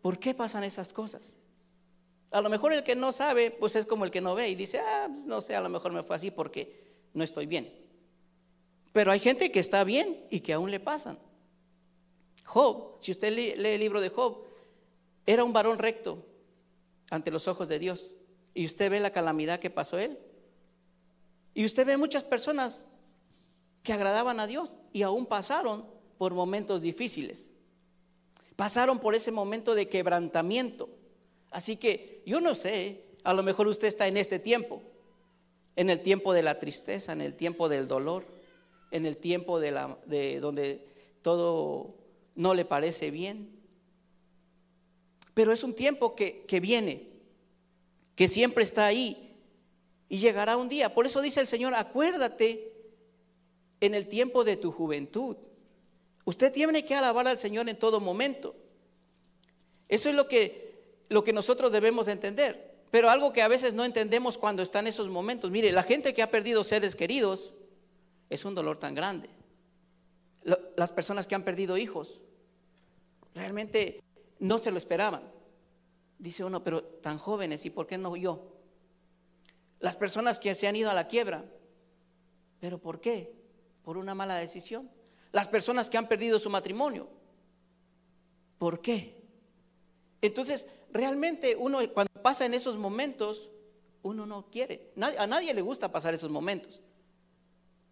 ¿Por 0.00 0.18
qué 0.18 0.34
pasan 0.34 0.64
esas 0.64 0.92
cosas? 0.92 1.32
A 2.30 2.40
lo 2.40 2.48
mejor 2.48 2.72
el 2.72 2.82
que 2.82 2.94
no 2.94 3.12
sabe, 3.12 3.50
pues 3.50 3.76
es 3.76 3.86
como 3.86 4.04
el 4.04 4.10
que 4.10 4.20
no 4.20 4.34
ve 4.34 4.48
y 4.48 4.54
dice, 4.54 4.78
ah, 4.78 5.08
pues 5.12 5.26
no 5.26 5.40
sé, 5.40 5.54
a 5.54 5.60
lo 5.60 5.68
mejor 5.68 5.92
me 5.92 6.02
fue 6.02 6.16
así 6.16 6.30
porque 6.30 6.92
no 7.12 7.24
estoy 7.24 7.46
bien. 7.46 7.72
Pero 8.92 9.10
hay 9.10 9.20
gente 9.20 9.50
que 9.50 9.60
está 9.60 9.84
bien 9.84 10.26
y 10.30 10.40
que 10.40 10.52
aún 10.52 10.70
le 10.70 10.80
pasan. 10.80 11.18
Job, 12.44 12.96
si 13.00 13.10
usted 13.12 13.32
lee, 13.32 13.54
lee 13.56 13.70
el 13.70 13.80
libro 13.80 14.00
de 14.00 14.10
Job, 14.10 14.51
era 15.26 15.44
un 15.44 15.52
varón 15.52 15.78
recto 15.78 16.26
ante 17.10 17.30
los 17.30 17.48
ojos 17.48 17.68
de 17.68 17.78
Dios. 17.78 18.10
Y 18.54 18.66
usted 18.66 18.90
ve 18.90 19.00
la 19.00 19.12
calamidad 19.12 19.60
que 19.60 19.70
pasó 19.70 19.98
él. 19.98 20.18
Y 21.54 21.64
usted 21.64 21.86
ve 21.86 21.96
muchas 21.96 22.24
personas 22.24 22.86
que 23.82 23.92
agradaban 23.92 24.40
a 24.40 24.46
Dios 24.46 24.76
y 24.92 25.02
aún 25.02 25.26
pasaron 25.26 25.86
por 26.18 26.34
momentos 26.34 26.82
difíciles. 26.82 27.50
Pasaron 28.56 28.98
por 28.98 29.14
ese 29.14 29.32
momento 29.32 29.74
de 29.74 29.88
quebrantamiento. 29.88 30.88
Así 31.50 31.76
que 31.76 32.22
yo 32.26 32.40
no 32.40 32.54
sé, 32.54 33.04
a 33.24 33.34
lo 33.34 33.42
mejor 33.42 33.66
usted 33.66 33.88
está 33.88 34.06
en 34.06 34.16
este 34.16 34.38
tiempo, 34.38 34.82
en 35.76 35.90
el 35.90 36.00
tiempo 36.00 36.32
de 36.32 36.42
la 36.42 36.58
tristeza, 36.58 37.12
en 37.12 37.20
el 37.20 37.34
tiempo 37.34 37.68
del 37.68 37.88
dolor, 37.88 38.24
en 38.90 39.06
el 39.06 39.16
tiempo 39.16 39.58
de, 39.58 39.72
la, 39.72 39.98
de 40.06 40.40
donde 40.40 40.86
todo 41.22 41.94
no 42.34 42.54
le 42.54 42.64
parece 42.64 43.10
bien. 43.10 43.61
Pero 45.34 45.52
es 45.52 45.62
un 45.62 45.74
tiempo 45.74 46.14
que, 46.14 46.44
que 46.46 46.60
viene, 46.60 47.08
que 48.14 48.28
siempre 48.28 48.64
está 48.64 48.86
ahí 48.86 49.36
y 50.08 50.18
llegará 50.18 50.56
un 50.56 50.68
día. 50.68 50.94
Por 50.94 51.06
eso 51.06 51.22
dice 51.22 51.40
el 51.40 51.48
Señor, 51.48 51.74
acuérdate 51.74 52.72
en 53.80 53.94
el 53.94 54.08
tiempo 54.08 54.44
de 54.44 54.56
tu 54.56 54.70
juventud. 54.70 55.36
Usted 56.24 56.52
tiene 56.52 56.84
que 56.84 56.94
alabar 56.94 57.26
al 57.26 57.38
Señor 57.38 57.68
en 57.68 57.78
todo 57.78 57.98
momento. 57.98 58.54
Eso 59.88 60.08
es 60.08 60.14
lo 60.14 60.28
que, 60.28 61.04
lo 61.08 61.24
que 61.24 61.32
nosotros 61.32 61.72
debemos 61.72 62.08
entender. 62.08 62.72
Pero 62.90 63.08
algo 63.08 63.32
que 63.32 63.42
a 63.42 63.48
veces 63.48 63.74
no 63.74 63.84
entendemos 63.84 64.38
cuando 64.38 64.62
están 64.62 64.86
esos 64.86 65.08
momentos. 65.08 65.50
Mire, 65.50 65.72
la 65.72 65.82
gente 65.82 66.14
que 66.14 66.22
ha 66.22 66.30
perdido 66.30 66.62
seres 66.62 66.94
queridos 66.94 67.54
es 68.28 68.44
un 68.44 68.54
dolor 68.54 68.78
tan 68.78 68.94
grande. 68.94 69.30
Las 70.76 70.92
personas 70.92 71.26
que 71.26 71.34
han 71.34 71.42
perdido 71.42 71.76
hijos 71.78 72.20
realmente 73.34 74.02
no 74.42 74.58
se 74.58 74.70
lo 74.70 74.78
esperaban. 74.78 75.22
Dice 76.18 76.44
uno, 76.44 76.62
pero 76.62 76.84
tan 76.84 77.18
jóvenes, 77.18 77.64
¿y 77.64 77.70
por 77.70 77.86
qué 77.86 77.98
no 77.98 78.14
yo? 78.16 78.52
Las 79.80 79.96
personas 79.96 80.38
que 80.38 80.54
se 80.54 80.68
han 80.68 80.76
ido 80.76 80.90
a 80.90 80.94
la 80.94 81.08
quiebra, 81.08 81.44
¿pero 82.60 82.78
por 82.78 83.00
qué? 83.00 83.34
Por 83.82 83.96
una 83.96 84.14
mala 84.14 84.36
decisión 84.36 84.88
las 85.32 85.48
personas 85.48 85.88
que 85.88 85.96
han 85.96 86.08
perdido 86.08 86.38
su 86.38 86.50
matrimonio. 86.50 87.08
¿Por 88.58 88.80
qué? 88.80 89.20
Entonces, 90.20 90.66
realmente 90.92 91.56
uno 91.56 91.80
cuando 91.92 92.12
pasa 92.22 92.44
en 92.44 92.54
esos 92.54 92.76
momentos, 92.76 93.50
uno 94.02 94.26
no 94.26 94.50
quiere. 94.50 94.92
A 95.18 95.26
nadie 95.26 95.54
le 95.54 95.62
gusta 95.62 95.90
pasar 95.90 96.14
esos 96.14 96.30
momentos. 96.30 96.80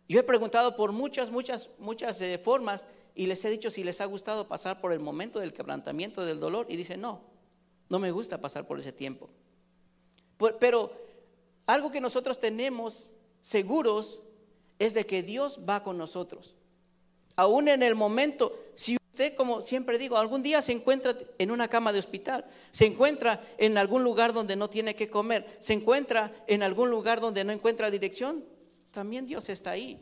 Yo 0.06 0.20
he 0.20 0.24
preguntado 0.24 0.76
por 0.76 0.92
muchas, 0.92 1.30
muchas, 1.30 1.70
muchas 1.78 2.20
eh, 2.20 2.38
formas 2.38 2.86
y 3.14 3.26
les 3.26 3.44
he 3.44 3.50
dicho 3.50 3.70
si 3.70 3.84
les 3.84 4.00
ha 4.00 4.04
gustado 4.04 4.48
pasar 4.48 4.80
por 4.80 4.92
el 4.92 5.00
momento 5.00 5.40
del 5.40 5.52
quebrantamiento, 5.52 6.24
del 6.24 6.40
dolor, 6.40 6.66
y 6.68 6.76
dicen, 6.76 7.00
no, 7.00 7.22
no 7.88 7.98
me 7.98 8.10
gusta 8.10 8.40
pasar 8.40 8.66
por 8.66 8.78
ese 8.78 8.92
tiempo. 8.92 9.28
Pero 10.58 10.92
algo 11.66 11.90
que 11.90 12.00
nosotros 12.00 12.38
tenemos 12.38 13.10
seguros 13.42 14.20
es 14.78 14.94
de 14.94 15.06
que 15.06 15.22
Dios 15.22 15.60
va 15.68 15.82
con 15.82 15.98
nosotros. 15.98 16.54
Aún 17.36 17.68
en 17.68 17.82
el 17.82 17.94
momento, 17.94 18.58
si 18.74 18.96
usted, 18.96 19.34
como 19.34 19.60
siempre 19.60 19.98
digo, 19.98 20.16
algún 20.16 20.42
día 20.42 20.62
se 20.62 20.72
encuentra 20.72 21.14
en 21.38 21.50
una 21.50 21.68
cama 21.68 21.92
de 21.92 21.98
hospital, 21.98 22.44
se 22.72 22.86
encuentra 22.86 23.44
en 23.58 23.76
algún 23.76 24.02
lugar 24.02 24.32
donde 24.32 24.56
no 24.56 24.70
tiene 24.70 24.94
que 24.94 25.08
comer, 25.08 25.56
se 25.60 25.74
encuentra 25.74 26.32
en 26.46 26.62
algún 26.62 26.90
lugar 26.90 27.20
donde 27.20 27.44
no 27.44 27.52
encuentra 27.52 27.90
dirección, 27.90 28.44
también 28.90 29.26
Dios 29.26 29.48
está 29.48 29.70
ahí. 29.72 30.00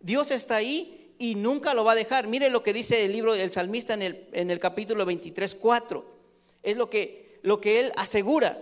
Dios 0.00 0.30
está 0.30 0.56
ahí 0.56 1.05
y 1.18 1.34
nunca 1.34 1.74
lo 1.74 1.84
va 1.84 1.92
a 1.92 1.96
dejar. 1.96 2.26
Mire 2.26 2.50
lo 2.50 2.62
que 2.62 2.72
dice 2.72 3.04
el 3.04 3.12
libro 3.12 3.34
del 3.34 3.52
salmista 3.52 3.94
en 3.94 4.02
el, 4.02 4.28
en 4.32 4.50
el 4.50 4.58
capítulo 4.58 5.04
23, 5.06 5.54
4. 5.54 6.04
Es 6.62 6.76
lo 6.76 6.90
que, 6.90 7.40
lo 7.42 7.60
que 7.60 7.80
él 7.80 7.92
asegura. 7.96 8.58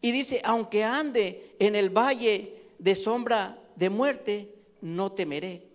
Y 0.00 0.12
dice, 0.12 0.40
aunque 0.44 0.84
ande 0.84 1.54
en 1.58 1.74
el 1.74 1.90
valle 1.90 2.54
de 2.78 2.94
sombra 2.94 3.58
de 3.76 3.90
muerte, 3.90 4.54
no 4.80 5.12
temeré 5.12 5.66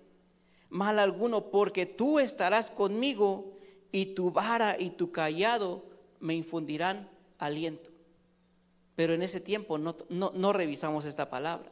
mal 0.72 1.00
alguno, 1.00 1.52
porque 1.52 1.86
tú 1.86 2.18
estarás 2.18 2.72
conmigo 2.72 3.58
y 3.92 4.08
tu 4.08 4.32
vara 4.32 4.78
y 4.80 4.92
tu 4.92 5.12
callado 5.12 5.84
me 6.20 6.34
infundirán 6.34 7.10
aliento. 7.38 7.92
Pero 8.96 9.14
en 9.14 9.22
ese 9.22 9.42
tiempo 9.42 9.78
no, 9.78 9.96
no, 10.10 10.54
revisamos 10.54 11.06
esta 11.06 11.30
palabra. 11.30 11.70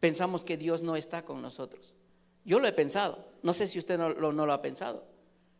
Pensamos 0.00 0.44
que 0.44 0.56
Dios 0.56 0.82
no 0.82 0.96
está 0.96 1.24
con 1.24 1.42
nosotros. 1.42 1.94
Yo 2.48 2.58
lo 2.58 2.66
he 2.66 2.72
pensado. 2.72 3.26
No 3.42 3.52
sé 3.52 3.66
si 3.66 3.78
usted 3.78 3.98
no, 3.98 4.08
lo 4.08 4.52
ha 4.54 4.62
pensado. 4.62 5.04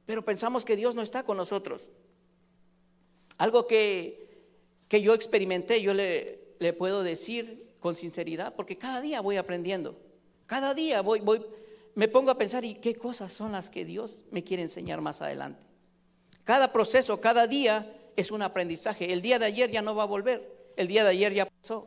Pero 0.07 0.25
pensamos 0.25 0.65
que 0.65 0.75
Dios 0.75 0.95
no 0.95 1.03
está 1.03 1.23
con 1.23 1.37
nosotros. 1.37 1.91
Algo 3.37 3.67
que, 3.67 4.47
que 4.89 5.03
yo 5.03 5.13
experimenté, 5.13 5.83
yo 5.83 5.93
le, 5.93 6.55
le 6.59 6.73
puedo 6.73 7.03
decir 7.03 7.75
con 7.79 7.95
sinceridad, 7.95 8.55
porque 8.57 8.79
cada 8.79 9.03
día 9.03 9.21
voy 9.21 9.37
aprendiendo. 9.37 10.01
Cada 10.47 10.73
día 10.73 11.03
voy, 11.03 11.21
voy, 11.21 11.45
me 11.95 12.09
pongo 12.09 12.31
a 12.31 12.39
pensar, 12.39 12.65
¿y 12.65 12.77
qué 12.77 12.95
cosas 12.95 13.35
son 13.35 13.53
las 13.53 13.69
que 13.69 13.85
Dios 13.85 14.25
me 14.31 14.43
quiere 14.43 14.63
enseñar 14.63 15.03
más 15.03 15.21
adelante? 15.21 15.67
Cada 16.43 16.73
proceso, 16.73 17.21
cada 17.21 17.47
día 17.47 17.95
es 18.17 18.31
un 18.31 18.41
aprendizaje. 18.41 19.13
El 19.13 19.21
día 19.21 19.39
de 19.39 19.45
ayer 19.45 19.71
ya 19.71 19.83
no 19.83 19.95
va 19.95 20.05
a 20.05 20.07
volver, 20.07 20.73
el 20.75 20.89
día 20.89 21.05
de 21.05 21.11
ayer 21.11 21.35
ya 21.35 21.45
pasó. 21.45 21.87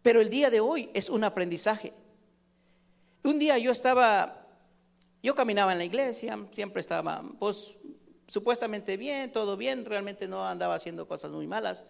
Pero 0.00 0.22
el 0.22 0.30
día 0.30 0.48
de 0.48 0.60
hoy 0.60 0.88
es 0.94 1.10
un 1.10 1.24
aprendizaje. 1.24 1.92
Un 3.22 3.38
día 3.38 3.58
yo 3.58 3.70
estaba, 3.70 4.46
yo 5.22 5.34
caminaba 5.34 5.72
en 5.72 5.78
la 5.78 5.84
iglesia, 5.84 6.38
siempre 6.52 6.80
estaba, 6.80 7.22
pues 7.38 7.74
supuestamente 8.28 8.96
bien, 8.96 9.32
todo 9.32 9.56
bien, 9.56 9.84
realmente 9.84 10.28
no 10.28 10.46
andaba 10.46 10.74
haciendo 10.74 11.08
cosas 11.08 11.32
muy 11.32 11.46
malas. 11.46 11.84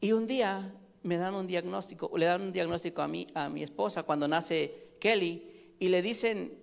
Y 0.00 0.12
un 0.12 0.26
día 0.26 0.74
me 1.02 1.16
dan 1.16 1.34
un 1.34 1.46
diagnóstico, 1.46 2.10
le 2.16 2.26
dan 2.26 2.42
un 2.42 2.52
diagnóstico 2.52 3.02
a 3.02 3.08
mí, 3.08 3.26
a 3.34 3.48
mi 3.48 3.62
esposa 3.62 4.02
cuando 4.04 4.28
nace 4.28 4.96
Kelly, 5.00 5.74
y 5.78 5.88
le 5.88 6.02
dicen, 6.02 6.62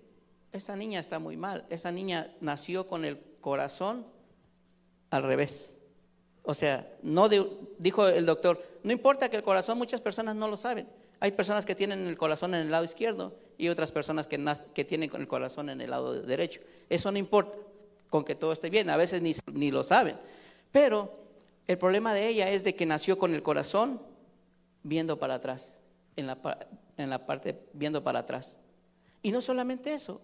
esta 0.51 0.75
niña 0.75 1.00
está 1.00 1.20
muy 1.20 1.38
mal, 1.38 1.65
esta 1.70 1.91
niña 1.91 2.34
nació 2.39 2.88
con 2.88 3.06
el 3.06 3.20
corazón 3.39 4.06
al 5.10 5.24
revés. 5.24 5.77
O 6.44 6.53
sea, 6.53 6.91
no 7.03 7.30
dijo 7.30 8.08
el 8.08 8.25
doctor, 8.25 8.63
no 8.84 8.91
importa 8.91 9.30
que 9.30 9.38
el 9.38 9.44
corazón, 9.44 9.77
muchas 9.77 10.01
personas 10.01 10.36
no 10.36 10.48
lo 10.48 10.58
saben. 10.58 10.88
Hay 11.22 11.32
personas 11.32 11.68
que 11.68 11.75
tienen 11.75 12.08
el 12.08 12.18
corazón 12.18 12.56
en 12.56 12.62
el 12.62 12.72
lado 12.72 12.84
izquierdo 12.84 13.36
y 13.56 13.70
otras 13.70 13.92
personas 13.92 14.25
que, 14.25 14.44
que 14.74 14.84
tienen 14.84 15.12
el 15.13 15.28
corazón 15.28 15.70
en 15.70 15.80
el 15.80 15.92
lado 15.92 16.20
derecho. 16.20 16.62
Eso 16.90 17.12
no 17.12 17.20
importa, 17.20 17.60
con 18.10 18.25
que 18.25 18.34
todo 18.34 18.51
esté 18.51 18.72
bien, 18.72 18.90
a 18.90 18.98
veces 18.98 19.22
ni, 19.22 19.70
lo 19.70 19.84
saben. 19.84 20.18
Pero 20.72 21.13
el 21.68 21.78
problema 21.78 22.16
de 22.16 22.28
ella 22.28 22.50
es 22.50 22.63
de 22.63 22.74
que 22.74 22.88
nació 22.88 23.20
con 23.20 23.36
el 23.36 23.44
corazón 23.44 24.01
viendo 24.82 25.20
para 25.20 25.36
atrás, 25.36 25.78
en 26.16 26.25
la, 26.25 27.25
parte 27.28 27.68
viendo 27.74 28.04
para 28.04 28.20
atrás. 28.20 28.58
Y 29.22 29.32
no 29.32 29.42
solamente 29.42 29.94
eso, 29.94 30.22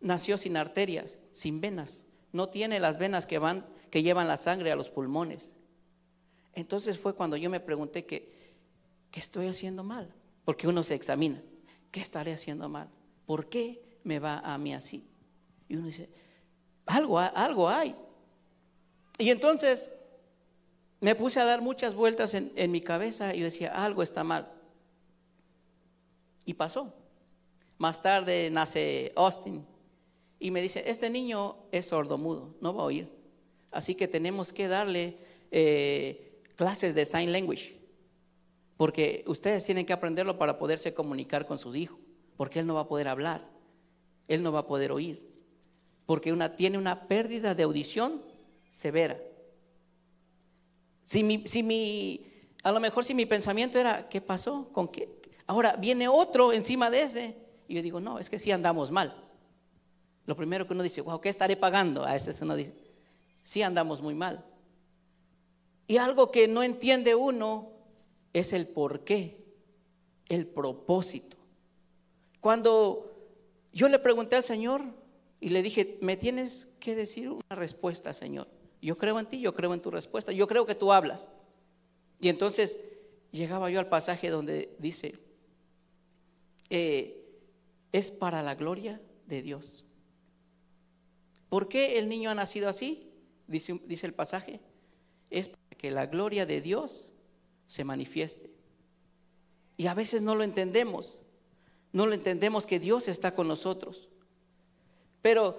nació 0.00 0.36
sin 0.36 0.56
arterias, 0.56 1.16
sin 1.32 1.60
venas, 1.60 2.06
no 2.32 2.48
tiene 2.48 2.80
las 2.80 2.98
venas 2.98 3.26
que 3.26 3.38
van 3.38 3.64
que 3.88 4.02
llevan 4.02 4.26
la 4.26 4.36
sangre 4.36 4.72
a 4.72 4.76
los 4.76 4.90
pulmones. 4.90 5.54
Entonces 6.54 6.98
fue 6.98 7.14
cuando 7.14 7.36
yo 7.36 7.48
me 7.48 7.60
pregunté 7.60 8.04
que 8.04 8.34
¿qué 9.12 9.20
estoy 9.20 9.46
haciendo 9.46 9.84
mal? 9.84 10.12
Porque 10.44 10.68
uno 10.68 10.82
se 10.82 10.94
examina, 10.94 11.42
¿qué 11.90 12.00
estaré 12.00 12.32
haciendo 12.32 12.68
mal? 12.68 12.88
¿Por 13.26 13.48
qué 13.48 13.98
me 14.04 14.18
va 14.18 14.38
a 14.38 14.58
mí 14.58 14.74
así? 14.74 15.06
Y 15.68 15.76
uno 15.76 15.86
dice, 15.86 16.08
algo, 16.86 17.18
algo 17.18 17.68
hay. 17.68 17.94
Y 19.18 19.30
entonces 19.30 19.92
me 21.00 21.14
puse 21.14 21.40
a 21.40 21.44
dar 21.44 21.60
muchas 21.60 21.94
vueltas 21.94 22.34
en, 22.34 22.70
mi 22.70 22.80
cabeza 22.80 23.34
y 23.34 23.40
decía, 23.40 23.72
algo 23.72 24.02
está 24.02 24.24
mal. 24.24 24.50
Y 26.44 26.54
pasó. 26.54 26.92
Más 27.78 28.02
tarde 28.02 28.50
nace 28.50 29.12
Austin 29.16 29.66
y 30.38 30.50
me 30.50 30.62
dice, 30.62 30.84
este 30.86 31.10
niño 31.10 31.56
es 31.72 31.86
sordomudo, 31.86 32.54
no 32.60 32.74
va 32.74 32.82
a 32.82 32.86
oír. 32.86 33.10
Así 33.70 33.94
que 33.94 34.08
tenemos 34.08 34.52
que 34.52 34.68
darle 34.68 35.18
eh, 35.50 36.42
clases 36.56 36.94
de 36.94 37.04
sign 37.04 37.32
language, 37.32 37.76
porque 38.76 39.24
ustedes 39.26 39.64
tienen 39.64 39.86
que 39.86 39.92
aprenderlo 39.92 40.38
para 40.38 40.58
poderse 40.58 40.94
comunicar 40.94 41.46
con 41.46 41.58
sus 41.58 41.76
hijos, 41.76 41.98
porque 42.36 42.58
él 42.58 42.66
no 42.66 42.74
va 42.74 42.82
a 42.82 42.88
poder 42.88 43.08
hablar, 43.08 43.48
él 44.28 44.42
no 44.42 44.52
va 44.52 44.60
a 44.60 44.66
poder 44.66 44.92
oír, 44.92 45.22
porque 46.06 46.32
una, 46.32 46.56
tiene 46.56 46.78
una 46.78 47.06
pérdida 47.06 47.54
de 47.54 47.62
audición 47.62 48.22
severa. 48.70 49.20
Si 51.04 51.22
mi, 51.22 51.46
si 51.46 51.62
mi, 51.62 52.26
a 52.62 52.72
lo 52.72 52.80
mejor 52.80 53.04
si 53.04 53.14
mi 53.14 53.26
pensamiento 53.26 53.78
era, 53.78 54.08
¿qué 54.08 54.20
pasó? 54.20 54.68
¿Con 54.72 54.88
qué? 54.88 55.20
Ahora 55.46 55.76
viene 55.76 56.08
otro 56.08 56.52
encima 56.52 56.90
de 56.90 57.02
ese. 57.02 57.36
Y 57.68 57.74
yo 57.74 57.82
digo, 57.82 58.00
no, 58.00 58.18
es 58.18 58.30
que 58.30 58.38
sí 58.38 58.50
andamos 58.50 58.90
mal. 58.90 59.14
Lo 60.26 60.36
primero 60.36 60.66
que 60.66 60.72
uno 60.72 60.82
dice, 60.82 61.02
wow, 61.02 61.20
¿qué 61.20 61.28
estaré 61.28 61.56
pagando? 61.56 62.04
A 62.04 62.16
ese 62.16 62.42
uno 62.42 62.56
dice, 62.56 62.74
sí 63.42 63.62
andamos 63.62 64.00
muy 64.00 64.14
mal. 64.14 64.44
Y 65.86 65.98
algo 65.98 66.30
que 66.30 66.48
no 66.48 66.62
entiende 66.62 67.14
uno 67.14 67.73
es 68.34 68.52
el 68.52 68.66
por 68.66 69.04
qué, 69.04 69.42
el 70.28 70.46
propósito. 70.46 71.38
Cuando 72.40 73.16
yo 73.72 73.88
le 73.88 73.98
pregunté 73.98 74.36
al 74.36 74.44
Señor 74.44 74.82
y 75.40 75.48
le 75.48 75.62
dije, 75.62 75.98
me 76.02 76.16
tienes 76.16 76.68
que 76.80 76.96
decir 76.96 77.30
una 77.30 77.56
respuesta, 77.56 78.12
Señor. 78.12 78.48
Yo 78.82 78.98
creo 78.98 79.18
en 79.18 79.26
ti, 79.26 79.40
yo 79.40 79.54
creo 79.54 79.72
en 79.72 79.80
tu 79.80 79.90
respuesta, 79.90 80.32
yo 80.32 80.46
creo 80.46 80.66
que 80.66 80.74
tú 80.74 80.92
hablas. 80.92 81.30
Y 82.20 82.28
entonces 82.28 82.78
llegaba 83.30 83.70
yo 83.70 83.78
al 83.78 83.88
pasaje 83.88 84.28
donde 84.28 84.74
dice, 84.78 85.14
eh, 86.70 87.24
es 87.92 88.10
para 88.10 88.42
la 88.42 88.56
gloria 88.56 89.00
de 89.26 89.42
Dios. 89.42 89.84
¿Por 91.48 91.68
qué 91.68 91.98
el 91.98 92.08
niño 92.08 92.30
ha 92.30 92.34
nacido 92.34 92.68
así? 92.68 93.12
Dice, 93.46 93.80
dice 93.86 94.06
el 94.06 94.12
pasaje. 94.12 94.60
Es 95.30 95.48
para 95.48 95.78
que 95.78 95.90
la 95.92 96.06
gloria 96.06 96.46
de 96.46 96.60
Dios 96.60 97.13
se 97.66 97.84
manifieste. 97.84 98.50
Y 99.76 99.86
a 99.86 99.94
veces 99.94 100.22
no 100.22 100.34
lo 100.34 100.44
entendemos. 100.44 101.18
No 101.92 102.06
lo 102.06 102.14
entendemos 102.14 102.66
que 102.66 102.80
Dios 102.80 103.08
está 103.08 103.34
con 103.34 103.48
nosotros. 103.48 104.08
Pero 105.22 105.58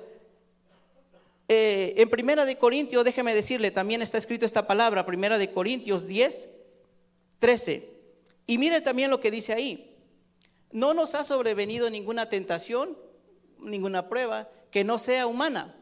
eh, 1.48 1.94
en 1.98 2.10
Primera 2.10 2.46
de 2.46 2.58
Corintios, 2.58 3.06
déjeme 3.06 3.34
decirle, 3.34 3.72
también 3.72 4.02
está 4.02 4.18
escrito 4.18 4.46
esta 4.46 4.68
palabra, 4.68 5.06
Primera 5.06 5.38
de 5.38 5.52
Corintios 5.52 6.08
10, 6.08 6.50
13. 7.40 7.90
Y 8.48 8.58
mire 8.58 8.82
también 8.82 9.10
lo 9.10 9.20
que 9.20 9.32
dice 9.32 9.54
ahí. 9.54 9.96
No 10.72 10.94
nos 10.94 11.16
ha 11.16 11.24
sobrevenido 11.24 11.90
ninguna 11.90 12.30
tentación, 12.30 12.98
ninguna 13.60 14.10
prueba 14.10 14.50
que 14.72 14.84
no 14.84 15.00
sea 15.00 15.28
humana, 15.28 15.76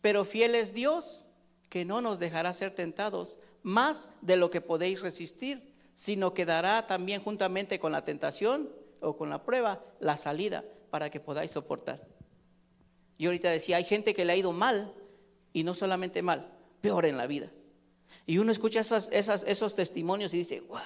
pero 0.00 0.24
fiel 0.24 0.54
es 0.54 0.72
Dios 0.72 1.24
que 1.68 1.84
no 1.84 2.00
nos 2.00 2.18
dejará 2.18 2.52
ser 2.52 2.74
tentados 2.74 3.38
más 3.62 4.08
de 4.20 4.36
lo 4.36 4.50
que 4.50 4.60
podéis 4.60 5.00
resistir, 5.00 5.72
sino 5.94 6.34
que 6.34 6.46
dará 6.46 6.86
también 6.86 7.22
juntamente 7.22 7.78
con 7.78 7.92
la 7.92 8.04
tentación 8.04 8.70
o 9.00 9.16
con 9.16 9.30
la 9.30 9.42
prueba 9.44 9.82
la 10.00 10.16
salida 10.16 10.64
para 10.90 11.10
que 11.10 11.20
podáis 11.20 11.50
soportar. 11.50 12.06
Y 13.18 13.26
ahorita 13.26 13.50
decía, 13.50 13.76
hay 13.76 13.84
gente 13.84 14.14
que 14.14 14.24
le 14.24 14.32
ha 14.32 14.36
ido 14.36 14.52
mal, 14.52 14.92
y 15.52 15.64
no 15.64 15.74
solamente 15.74 16.22
mal, 16.22 16.50
peor 16.80 17.06
en 17.06 17.16
la 17.16 17.26
vida. 17.26 17.50
Y 18.26 18.38
uno 18.38 18.52
escucha 18.52 18.80
esas, 18.80 19.08
esos 19.12 19.76
testimonios 19.76 20.32
y 20.34 20.38
dice, 20.38 20.60
wow. 20.60 20.80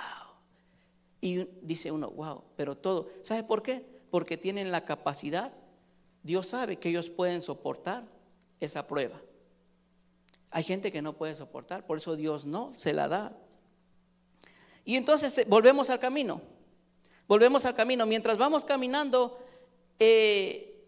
Y 1.21 1.49
dice 1.62 1.90
uno, 1.90 2.11
wow, 2.11 2.45
pero 2.56 2.76
todo. 2.76 3.09
¿Sabe 3.23 3.42
por 3.42 3.62
qué? 3.62 3.85
Porque 4.11 4.37
tienen 4.37 4.71
la 4.71 4.85
capacidad. 4.85 5.52
Dios 6.23 6.47
sabe 6.49 6.78
que 6.78 6.88
ellos 6.88 7.11
pueden 7.11 7.42
soportar 7.42 8.04
esa 8.61 8.87
prueba. 8.87 9.21
Hay 10.57 10.65
gente 10.65 10.91
que 10.91 11.03
no 11.03 11.13
puede 11.13 11.35
soportar, 11.35 11.85
por 11.85 11.99
eso 11.99 12.17
Dios 12.17 12.47
no 12.47 12.73
se 12.79 12.95
la 12.95 13.09
da. 13.09 13.37
Y 14.87 14.97
entonces 14.97 15.37
eh, 15.37 15.45
volvemos 15.47 15.91
al 15.91 15.99
camino. 15.99 16.41
Volvemos 17.29 17.67
al 17.67 17.75
camino. 17.75 18.07
Mientras 18.07 18.39
vamos 18.39 18.65
caminando, 18.65 19.39
eh, 19.99 20.83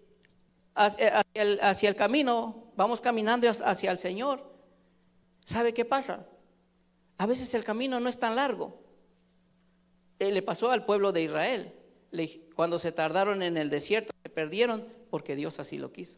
hacia 0.75 1.91
el, 1.91 1.97
camino, 1.97 2.73
vamos 2.77 3.03
caminando 3.03 3.47
hacia 3.47 3.91
el 3.91 3.99
Señor, 3.99 4.43
¿sabe 5.45 5.75
qué 5.75 5.85
pasa? 5.85 6.27
A 7.19 7.27
veces 7.27 7.53
el 7.53 7.63
camino 7.63 8.01
no 8.01 8.09
es 8.09 8.19
tan 8.19 8.37
largo. 8.37 8.81
Eh, 10.19 10.31
le 10.31 10.41
pasó 10.41 10.71
al 10.71 10.87
pueblo 10.87 11.13
de 11.13 11.25
Israel. 11.25 11.75
cuando 12.57 12.79
se 12.79 12.91
tardaron 12.91 13.43
en 13.43 13.59
el 13.59 13.69
desierto, 13.69 14.15
se 14.23 14.31
perdieron 14.31 14.89
porque 15.11 15.37
Dios 15.37 15.61
así 15.61 15.77
lo 15.77 15.93
quiso. 15.93 16.17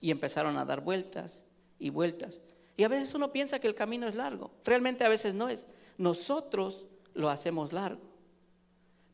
Y 0.00 0.10
empezaron 0.10 0.56
a 0.56 0.64
dar 0.64 0.80
vueltas 0.80 1.44
y 1.78 1.90
vueltas. 1.90 2.40
Y 2.76 2.84
a 2.84 2.88
veces 2.88 3.14
uno 3.14 3.32
piensa 3.32 3.58
que 3.58 3.68
el 3.68 3.74
camino 3.74 4.06
es 4.06 4.14
largo. 4.14 4.50
Realmente 4.64 5.04
a 5.04 5.08
veces 5.08 5.34
no 5.34 5.48
es. 5.48 5.66
Nosotros 5.96 6.84
lo 7.14 7.30
hacemos 7.30 7.72
largo. 7.72 8.02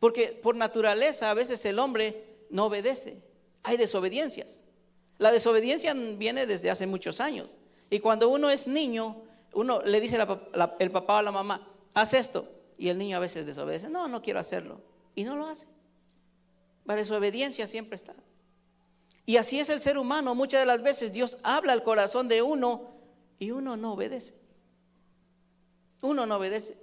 Porque 0.01 0.29
por 0.29 0.57
naturaleza 0.57 1.31
a 1.31 1.35
veces 1.35 1.65
el 1.65 1.79
hombre 1.79 2.25
no 2.51 2.67
obedece. 2.67 3.23
Hay 3.63 3.77
desobediencias. 3.77 4.61
La 5.19 5.31
desobediencia 5.31 5.95
viene 5.95 6.47
desde 6.47 6.71
hace 6.71 6.89
muchos 6.89 7.21
años. 7.21 7.57
Y 7.89 8.01
cuando 8.01 8.29
uno 8.29 8.51
es 8.51 8.67
niño, 8.67 9.23
uno 9.53 9.81
le 9.83 10.01
dice 10.01 10.19
el 10.81 10.91
papá 10.91 11.19
o 11.19 11.23
la 11.23 11.31
mamá, 11.31 11.69
haz 11.95 12.15
esto. 12.15 12.49
Y 12.77 12.89
el 12.89 12.99
niño 12.99 13.17
a 13.17 13.21
veces 13.21 13.47
desobedece. 13.47 13.89
No, 13.89 14.09
no 14.09 14.23
quiero 14.23 14.41
hacerlo. 14.41 14.81
Y 15.15 15.23
no 15.23 15.37
lo 15.37 15.47
hace. 15.47 15.69
La 16.85 16.97
desobediencia 16.97 17.69
siempre 17.69 17.95
está. 17.95 18.15
Y 19.25 19.37
así 19.37 19.61
es 19.61 19.69
el 19.69 19.81
ser 19.81 19.99
humano. 19.99 20.35
Muchas 20.35 20.61
de 20.61 20.67
las 20.67 20.83
veces 20.83 21.13
Dios 21.13 21.39
habla 21.45 21.73
al 21.73 21.85
corazón 21.85 22.27
de 22.27 22.43
uno 22.43 22.92
y 23.43 23.51
uno 23.51 23.77
no 23.77 23.95
obedece. 23.95 24.37
Uno 26.01 26.27
no 26.27 26.37
obedece. 26.37 26.79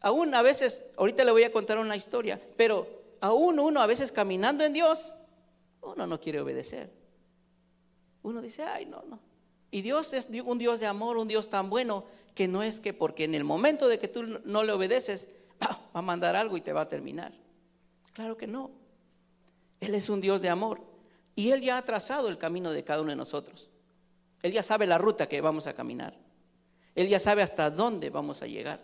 Aún 0.00 0.34
a 0.34 0.40
veces, 0.40 0.82
ahorita 0.96 1.24
le 1.24 1.30
voy 1.30 1.42
a 1.42 1.52
contar 1.52 1.78
una 1.78 1.94
historia, 1.94 2.40
pero 2.56 2.86
aún 3.20 3.58
uno 3.58 3.82
a 3.82 3.86
veces 3.86 4.12
caminando 4.12 4.64
en 4.64 4.72
Dios, 4.72 5.12
uno 5.82 6.06
no 6.06 6.18
quiere 6.18 6.40
obedecer. 6.40 6.90
Uno 8.22 8.40
dice, 8.40 8.62
ay, 8.62 8.86
no, 8.86 9.04
no. 9.06 9.20
Y 9.70 9.82
Dios 9.82 10.14
es 10.14 10.30
un 10.42 10.56
Dios 10.56 10.80
de 10.80 10.86
amor, 10.86 11.18
un 11.18 11.28
Dios 11.28 11.50
tan 11.50 11.68
bueno, 11.68 12.04
que 12.34 12.48
no 12.48 12.62
es 12.62 12.80
que 12.80 12.94
porque 12.94 13.24
en 13.24 13.34
el 13.34 13.44
momento 13.44 13.88
de 13.88 13.98
que 13.98 14.08
tú 14.08 14.40
no 14.46 14.64
le 14.64 14.72
obedeces, 14.72 15.28
va 15.62 15.78
a 15.92 16.00
mandar 16.00 16.34
algo 16.34 16.56
y 16.56 16.62
te 16.62 16.72
va 16.72 16.82
a 16.82 16.88
terminar. 16.88 17.34
Claro 18.14 18.38
que 18.38 18.46
no. 18.46 18.70
Él 19.80 19.94
es 19.94 20.08
un 20.08 20.22
Dios 20.22 20.40
de 20.40 20.48
amor. 20.48 20.80
Y 21.34 21.50
Él 21.50 21.60
ya 21.60 21.76
ha 21.76 21.84
trazado 21.84 22.30
el 22.30 22.38
camino 22.38 22.72
de 22.72 22.84
cada 22.84 23.02
uno 23.02 23.10
de 23.10 23.16
nosotros. 23.16 23.68
Él 24.46 24.52
ya 24.52 24.62
sabe 24.62 24.86
la 24.86 24.96
ruta 24.96 25.28
que 25.28 25.40
vamos 25.40 25.66
a 25.66 25.74
caminar. 25.74 26.14
Él 26.94 27.08
ya 27.08 27.18
sabe 27.18 27.42
hasta 27.42 27.68
dónde 27.68 28.10
vamos 28.10 28.42
a 28.42 28.46
llegar. 28.46 28.80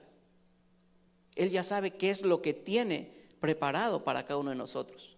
Él 1.36 1.50
ya 1.50 1.62
sabe 1.62 1.92
qué 1.92 2.10
es 2.10 2.22
lo 2.22 2.42
que 2.42 2.52
tiene 2.52 3.14
preparado 3.38 4.02
para 4.02 4.24
cada 4.24 4.40
uno 4.40 4.50
de 4.50 4.56
nosotros. 4.56 5.16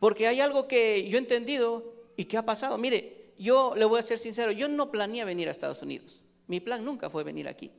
Porque 0.00 0.26
hay 0.26 0.40
algo 0.40 0.66
que 0.66 1.08
yo 1.08 1.18
he 1.18 1.20
entendido 1.20 1.94
y 2.16 2.24
que 2.24 2.36
ha 2.36 2.44
pasado. 2.44 2.76
Mire, 2.78 3.32
yo 3.38 3.74
le 3.76 3.84
voy 3.84 4.00
a 4.00 4.02
ser 4.02 4.18
sincero, 4.18 4.50
yo 4.50 4.66
no 4.66 4.90
planeé 4.90 5.24
venir 5.24 5.46
a 5.46 5.52
Estados 5.52 5.80
Unidos. 5.80 6.20
Mi 6.48 6.58
plan 6.58 6.84
nunca 6.84 7.10
fue 7.10 7.22
venir 7.22 7.46
aquí. 7.46 7.70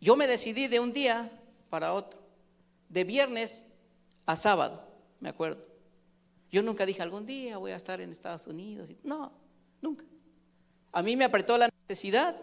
Yo 0.00 0.16
me 0.16 0.26
decidí 0.26 0.66
de 0.66 0.80
un 0.80 0.92
día 0.92 1.30
para 1.68 1.92
otro, 1.92 2.18
de 2.88 3.04
viernes 3.04 3.64
a 4.26 4.34
sábado, 4.34 4.82
me 5.20 5.28
acuerdo. 5.28 5.69
Yo 6.50 6.62
nunca 6.62 6.84
dije 6.84 7.02
algún 7.02 7.26
día 7.26 7.58
voy 7.58 7.72
a 7.72 7.76
estar 7.76 8.00
en 8.00 8.10
Estados 8.10 8.46
Unidos. 8.46 8.90
No, 9.04 9.32
nunca. 9.80 10.04
A 10.92 11.02
mí 11.02 11.16
me 11.16 11.24
apretó 11.24 11.56
la 11.56 11.68
necesidad 11.88 12.36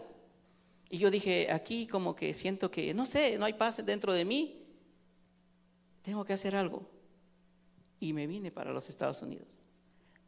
y 0.88 0.98
yo 0.98 1.10
dije, 1.10 1.52
aquí 1.52 1.86
como 1.86 2.16
que 2.16 2.32
siento 2.32 2.70
que, 2.70 2.94
no 2.94 3.04
sé, 3.04 3.36
no 3.38 3.44
hay 3.44 3.52
paz 3.52 3.84
dentro 3.84 4.12
de 4.12 4.24
mí. 4.24 4.64
Tengo 6.02 6.24
que 6.24 6.32
hacer 6.32 6.56
algo. 6.56 6.88
Y 8.00 8.12
me 8.12 8.26
vine 8.26 8.50
para 8.50 8.72
los 8.72 8.88
Estados 8.88 9.20
Unidos. 9.20 9.58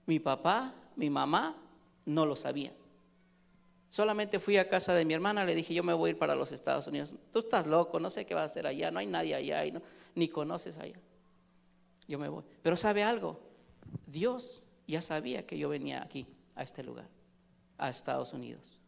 Mi 0.05 0.19
papá, 0.19 0.75
mi 0.97 1.09
mamá 1.09 1.57
no 2.05 2.27
lo 2.27 2.37
sabían. 2.37 2.75
Solamente 3.89 4.39
fui 4.39 4.57
a 4.57 4.69
casa 4.69 4.95
de 4.95 5.05
mi 5.05 5.15
hermana, 5.15 5.45
le 5.45 5.55
dije, 5.55 5.75
yo 5.75 5.83
me 5.83 5.93
voy 5.93 6.11
ir 6.11 6.19
para 6.19 6.35
los 6.35 6.53
Estados 6.53 6.87
Unidos. 6.87 7.15
Tú 7.33 7.39
estás 7.39 7.67
loco, 7.67 7.99
no 7.99 8.11
sé 8.11 8.27
qué 8.27 8.35
vas 8.35 8.43
a 8.43 8.47
hacer 8.47 8.67
allá, 8.67 8.91
no 8.91 8.99
hay 8.99 9.07
nadie 9.07 9.35
allá, 9.35 9.65
y 9.65 9.73
ni 10.15 10.29
conoces 10.29 10.79
allá. 10.79 11.01
Yo 12.07 12.19
me 12.19 12.29
voy. 12.29 12.45
Pero 12.63 12.77
¿sabe 12.77 13.03
algo? 13.03 13.50
Dios 14.07 14.63
ya 14.87 15.03
sabía 15.03 15.47
que 15.47 15.59
yo 15.59 15.69
venía 15.69 16.03
aquí, 16.03 16.27
a 16.55 16.63
este 16.63 16.83
lugar, 16.83 17.09
a 17.78 17.89
Estados 17.89 18.33
Unidos. 18.33 18.81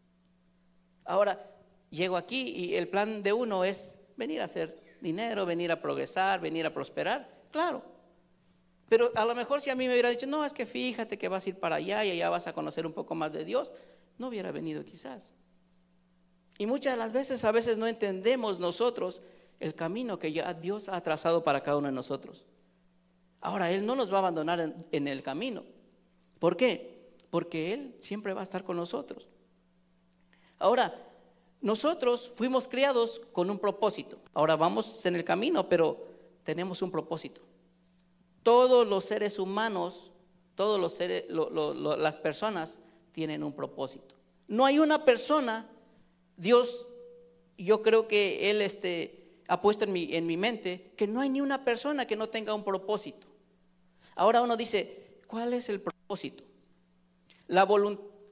Ahora, 1.05 1.51
llego 1.91 2.17
aquí 2.17 2.51
y 2.51 2.75
el 2.75 2.89
plan 2.89 3.23
de 3.23 3.33
uno 3.33 3.65
es 3.65 3.99
venir 4.17 4.41
a 4.41 4.45
hacer 4.45 4.83
dinero, 5.01 5.47
venir 5.47 5.73
a 5.73 5.81
progresar, 5.81 6.41
venir 6.41 6.67
a 6.67 6.75
prosperar, 6.75 7.29
claro. 7.51 7.83
Pero 8.89 9.11
a 9.15 9.25
lo 9.25 9.35
mejor 9.35 9.61
si 9.61 9.71
a 9.71 9.75
mí 9.75 9.87
me 9.87 9.93
hubiera 9.93 10.11
dicho, 10.11 10.27
no, 10.27 10.45
es 10.45 10.53
que 10.53 10.67
fíjate 10.67 11.19
que 11.19 11.29
vas 11.29 11.47
a 11.47 11.49
ir 11.49 11.57
para 11.59 11.77
allá 11.77 12.05
y 12.05 12.11
allá 12.11 12.29
vas 12.31 12.47
a 12.47 12.53
conocer 12.53 12.87
un 12.87 12.93
poco 12.93 13.15
más 13.15 13.33
de 13.33 13.45
Dios, 13.45 13.73
no 14.19 14.29
hubiera 14.29 14.53
venido 14.53 14.85
quizás. 14.85 15.35
Y 16.59 16.67
muchas 16.67 16.93
de 16.95 16.99
las 16.99 17.13
veces, 17.13 17.45
a 17.45 17.53
veces 17.53 17.79
no 17.79 17.87
entendemos 17.87 18.59
nosotros 18.59 19.23
el 19.61 19.75
camino 19.75 20.19
que 20.19 20.33
ya 20.33 20.53
Dios 20.55 20.89
ha 20.89 21.01
trazado 21.01 21.43
para 21.43 21.63
cada 21.63 21.79
uno 21.79 21.89
de 21.89 21.95
nosotros. 21.95 22.45
Ahora, 23.43 23.73
Él 23.73 23.85
no 23.85 23.97
nos 23.97 24.11
va 24.11 24.17
a 24.17 24.19
abandonar 24.21 24.73
en, 24.93 25.09
el 25.09 25.23
camino. 25.23 25.65
¿Por 26.39 26.57
qué? 26.57 27.11
Porque 27.29 27.75
Él 27.75 27.97
siempre 27.99 28.33
va 28.33 28.41
a 28.41 28.45
estar 28.45 28.63
con 28.63 28.77
nosotros. 28.77 29.27
Ahora, 30.61 30.95
nosotros 31.61 32.31
fuimos 32.37 32.69
criados 32.69 33.21
con 33.33 33.51
un 33.51 33.59
propósito. 33.59 34.19
Ahora 34.33 34.55
vamos 34.55 35.05
en 35.07 35.17
el 35.17 35.25
camino, 35.25 35.69
pero 35.69 36.07
tenemos 36.45 36.83
un 36.83 36.93
propósito. 36.93 37.41
Todos 38.45 38.87
los 38.87 39.05
seres 39.05 39.41
humanos, 39.41 40.13
todos 40.55 40.81
los 40.81 40.93
seres, 40.93 41.25
las 41.29 42.17
personas 42.17 42.79
tienen 43.11 43.43
un 43.43 43.53
propósito. 43.53 44.15
No 44.47 44.65
hay 44.65 44.79
una 44.79 45.05
persona, 45.05 45.69
Dios, 46.37 46.87
yo 47.59 47.83
creo 47.83 48.07
que 48.07 48.51
Él 48.51 48.63
este, 48.63 49.41
ha 49.49 49.61
puesto 49.61 49.83
en 49.83 49.93
mi, 49.93 50.15
en 50.15 50.27
mi 50.27 50.37
mente, 50.37 50.93
que 50.97 51.09
no 51.09 51.21
hay 51.21 51.29
ni 51.29 51.41
una 51.41 51.65
persona 51.65 52.07
que 52.07 52.15
no 52.15 52.29
tenga 52.29 52.55
un 52.55 52.63
propósito. 52.63 53.32
Ahora 54.15 54.43
uno 54.43 54.57
dice, 54.57 55.21
¿cuál 55.27 55.55
es 55.55 55.69
el 55.69 55.81
propósito? 55.81 56.45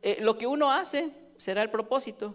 Eh, 0.03 0.19
lo 0.21 0.39
que 0.39 0.47
uno 0.47 0.71
hace 0.71 1.13
será 1.37 1.63
el 1.63 1.71
propósito. 1.71 2.35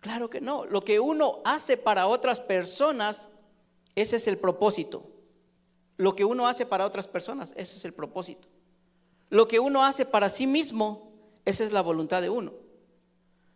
Claro 0.00 0.30
que 0.30 0.40
no. 0.40 0.64
Lo 0.66 0.84
que 0.84 1.00
uno 1.00 1.40
hace 1.44 1.76
para 1.76 2.06
otras 2.06 2.40
personas, 2.40 3.28
ese 3.94 4.16
es 4.16 4.26
el 4.26 4.38
propósito. 4.38 5.04
Lo 5.96 6.14
que 6.14 6.24
uno 6.24 6.46
hace 6.46 6.66
para 6.66 6.86
otras 6.86 7.08
personas, 7.08 7.52
ese 7.56 7.76
es 7.76 7.84
el 7.84 7.94
propósito. 7.94 8.48
Lo 9.30 9.48
que 9.48 9.58
uno 9.58 9.84
hace 9.84 10.04
para 10.04 10.28
sí 10.28 10.46
mismo, 10.46 11.10
esa 11.44 11.64
es 11.64 11.72
la 11.72 11.80
voluntad 11.82 12.22
de 12.22 12.30
uno. 12.30 12.52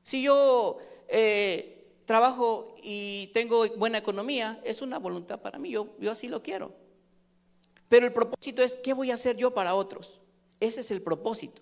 Si 0.03 0.23
yo 0.23 0.79
eh, 1.09 2.01
trabajo 2.07 2.75
y 2.83 3.29
tengo 3.29 3.69
buena 3.77 3.99
economía, 3.99 4.61
es 4.65 4.83
una 4.83 4.99
voluntad 4.99 5.41
para 5.41 5.59
mí, 5.59 5.71
yo, 5.71 5.95
yo 6.01 6.11
así 6.11 6.29
lo 6.29 6.43
quiero. 6.43 6.73
Pero 7.91 8.07
el 8.07 8.13
propósito 8.13 8.63
es, 8.63 8.75
¿qué 8.77 8.95
voy 8.95 9.11
a 9.11 9.15
hacer 9.15 9.37
yo 9.37 9.53
para 9.53 9.75
otros? 9.75 10.21
Ese 10.61 10.81
es 10.81 10.93
el 10.93 11.03
propósito. 11.03 11.61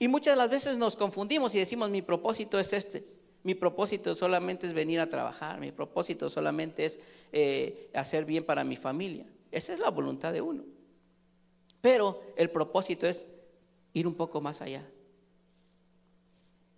Y 0.00 0.08
muchas 0.08 0.34
de 0.34 0.38
las 0.38 0.50
veces 0.50 0.76
nos 0.76 0.96
confundimos 0.96 1.54
y 1.54 1.60
decimos, 1.60 1.88
mi 1.88 2.02
propósito 2.02 2.58
es 2.58 2.72
este. 2.72 3.06
Mi 3.44 3.54
propósito 3.54 4.12
solamente 4.16 4.66
es 4.66 4.72
venir 4.72 4.98
a 4.98 5.08
trabajar. 5.08 5.60
Mi 5.60 5.70
propósito 5.70 6.28
solamente 6.30 6.84
es 6.84 6.98
eh, 7.30 7.90
hacer 7.94 8.24
bien 8.24 8.44
para 8.44 8.64
mi 8.64 8.76
familia. 8.76 9.24
Esa 9.52 9.72
es 9.72 9.78
la 9.78 9.90
voluntad 9.90 10.32
de 10.32 10.40
uno. 10.40 10.64
Pero 11.80 12.20
el 12.34 12.50
propósito 12.50 13.06
es 13.06 13.24
ir 13.92 14.08
un 14.08 14.14
poco 14.14 14.40
más 14.40 14.60
allá. 14.60 14.84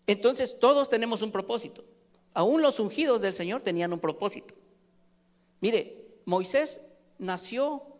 Entonces 0.07 0.59
todos 0.59 0.91
tenemos 0.91 1.23
un 1.23 1.33
propósito. 1.33 1.85
Aún 2.35 2.61
los 2.61 2.81
ungidos 2.81 3.23
del 3.23 3.33
Señor 3.33 3.63
tenían 3.63 3.95
un 3.95 3.99
propósito. 3.99 4.53
Mire, 5.63 6.19
Moisés 6.27 6.83
nació 7.19 7.92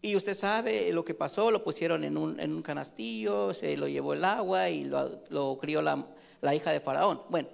y 0.00 0.14
usted 0.14 0.34
sabe 0.34 0.92
lo 0.92 1.04
que 1.04 1.14
pasó, 1.14 1.50
lo 1.50 1.64
pusieron 1.64 2.04
en 2.04 2.16
un, 2.16 2.38
en 2.38 2.54
un 2.54 2.62
canastillo, 2.62 3.52
se 3.52 3.76
lo 3.76 3.88
llevó 3.88 4.12
el 4.12 4.24
agua 4.24 4.70
y 4.70 4.84
lo, 4.84 5.58
crió 5.60 5.82
la, 5.82 6.06
la 6.40 6.54
hija 6.54 6.70
de 6.70 6.80
Faraón. 6.80 7.22
Bueno, 7.28 7.48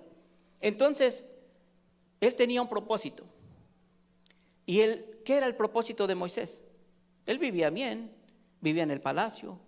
entonces, 0.61 1.25
él 2.21 2.35
tenía 2.35 2.61
un 2.61 2.69
propósito. 2.69 3.25
¿Y 4.67 4.81
él, 4.81 5.21
qué 5.25 5.37
era 5.37 5.47
el 5.47 5.57
propósito 5.57 6.07
de 6.07 6.15
Moisés? 6.15 6.63
Él 7.25 7.39
vivía 7.39 7.71
bien, 7.71 8.11
vivía 8.61 8.83
en 8.83 8.91
el 8.91 9.01
palacio. 9.01 9.59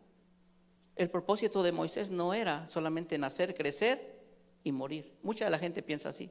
El 0.96 1.10
propósito 1.10 1.62
de 1.62 1.72
Moisés 1.72 2.10
no 2.10 2.34
era 2.34 2.66
solamente 2.66 3.18
nacer, 3.18 3.54
crecer 3.54 4.20
y 4.64 4.72
morir. 4.72 5.14
Mucha 5.22 5.46
de 5.46 5.50
la 5.50 5.58
gente 5.58 5.82
piensa 5.82 6.10
así. 6.10 6.30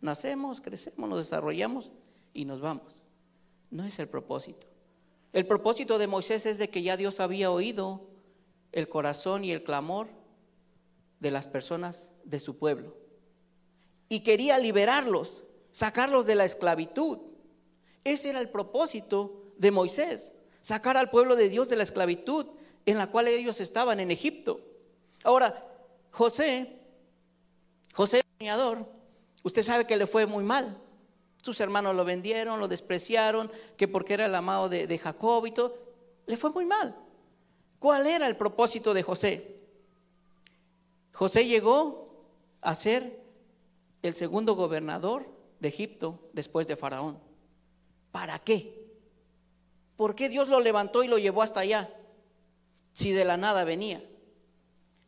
Nacemos, 0.00 0.60
crecemos, 0.60 1.08
nos 1.08 1.18
desarrollamos 1.18 1.92
y 2.32 2.44
nos 2.44 2.60
vamos. 2.60 3.02
No 3.70 3.84
es 3.84 3.98
el 3.98 4.08
propósito. 4.08 4.66
El 5.32 5.46
propósito 5.46 5.98
de 5.98 6.06
Moisés 6.06 6.46
es 6.46 6.58
de 6.58 6.70
que 6.70 6.82
ya 6.82 6.96
Dios 6.96 7.20
había 7.20 7.50
oído 7.50 8.08
el 8.72 8.88
corazón 8.88 9.44
y 9.44 9.52
el 9.52 9.62
clamor 9.62 10.08
de 11.20 11.30
las 11.30 11.46
personas 11.46 12.10
de 12.24 12.40
su 12.40 12.58
pueblo. 12.58 12.96
Y 14.08 14.20
quería 14.20 14.58
liberarlos, 14.58 15.44
sacarlos 15.70 16.26
de 16.26 16.34
la 16.34 16.44
esclavitud. 16.44 17.18
Ese 18.04 18.30
era 18.30 18.40
el 18.40 18.48
propósito 18.48 19.42
de 19.56 19.70
Moisés, 19.70 20.34
sacar 20.60 20.96
al 20.96 21.10
pueblo 21.10 21.36
de 21.36 21.48
Dios 21.48 21.68
de 21.68 21.76
la 21.76 21.82
esclavitud 21.82 22.46
en 22.84 22.98
la 22.98 23.10
cual 23.10 23.28
ellos 23.28 23.60
estaban 23.60 23.98
en 24.00 24.10
Egipto. 24.10 24.60
Ahora, 25.24 25.66
José, 26.12 26.78
José 27.92 28.18
el 28.18 28.24
soñador, 28.38 28.86
usted 29.42 29.62
sabe 29.62 29.86
que 29.86 29.96
le 29.96 30.06
fue 30.06 30.26
muy 30.26 30.44
mal. 30.44 30.80
Sus 31.46 31.60
hermanos 31.60 31.94
lo 31.94 32.04
vendieron, 32.04 32.58
lo 32.58 32.66
despreciaron, 32.66 33.52
que 33.76 33.86
porque 33.86 34.14
era 34.14 34.26
el 34.26 34.34
amado 34.34 34.68
de, 34.68 34.98
Jacob 34.98 35.46
y 35.46 35.52
todo. 35.52 35.78
Le 36.26 36.36
fue 36.36 36.50
muy 36.50 36.66
mal. 36.66 36.96
¿Cuál 37.78 38.08
era 38.08 38.26
el 38.26 38.34
propósito 38.34 38.92
de 38.92 39.04
José? 39.04 39.60
José 41.12 41.46
llegó 41.46 42.26
a 42.62 42.74
ser 42.74 43.22
el 44.02 44.16
segundo 44.16 44.56
gobernador 44.56 45.24
de 45.60 45.68
Egipto 45.68 46.18
después 46.32 46.66
de 46.66 46.74
Faraón. 46.74 47.16
¿Para 48.10 48.40
qué? 48.40 48.90
¿Por 49.96 50.16
qué 50.16 50.28
Dios 50.28 50.48
lo 50.48 50.58
levantó 50.58 51.04
y 51.04 51.06
lo 51.06 51.18
llevó 51.18 51.42
hasta 51.42 51.60
allá? 51.60 51.88
Si 52.92 53.12
de 53.12 53.24
la 53.24 53.36
nada 53.36 53.62
venía. 53.62 54.04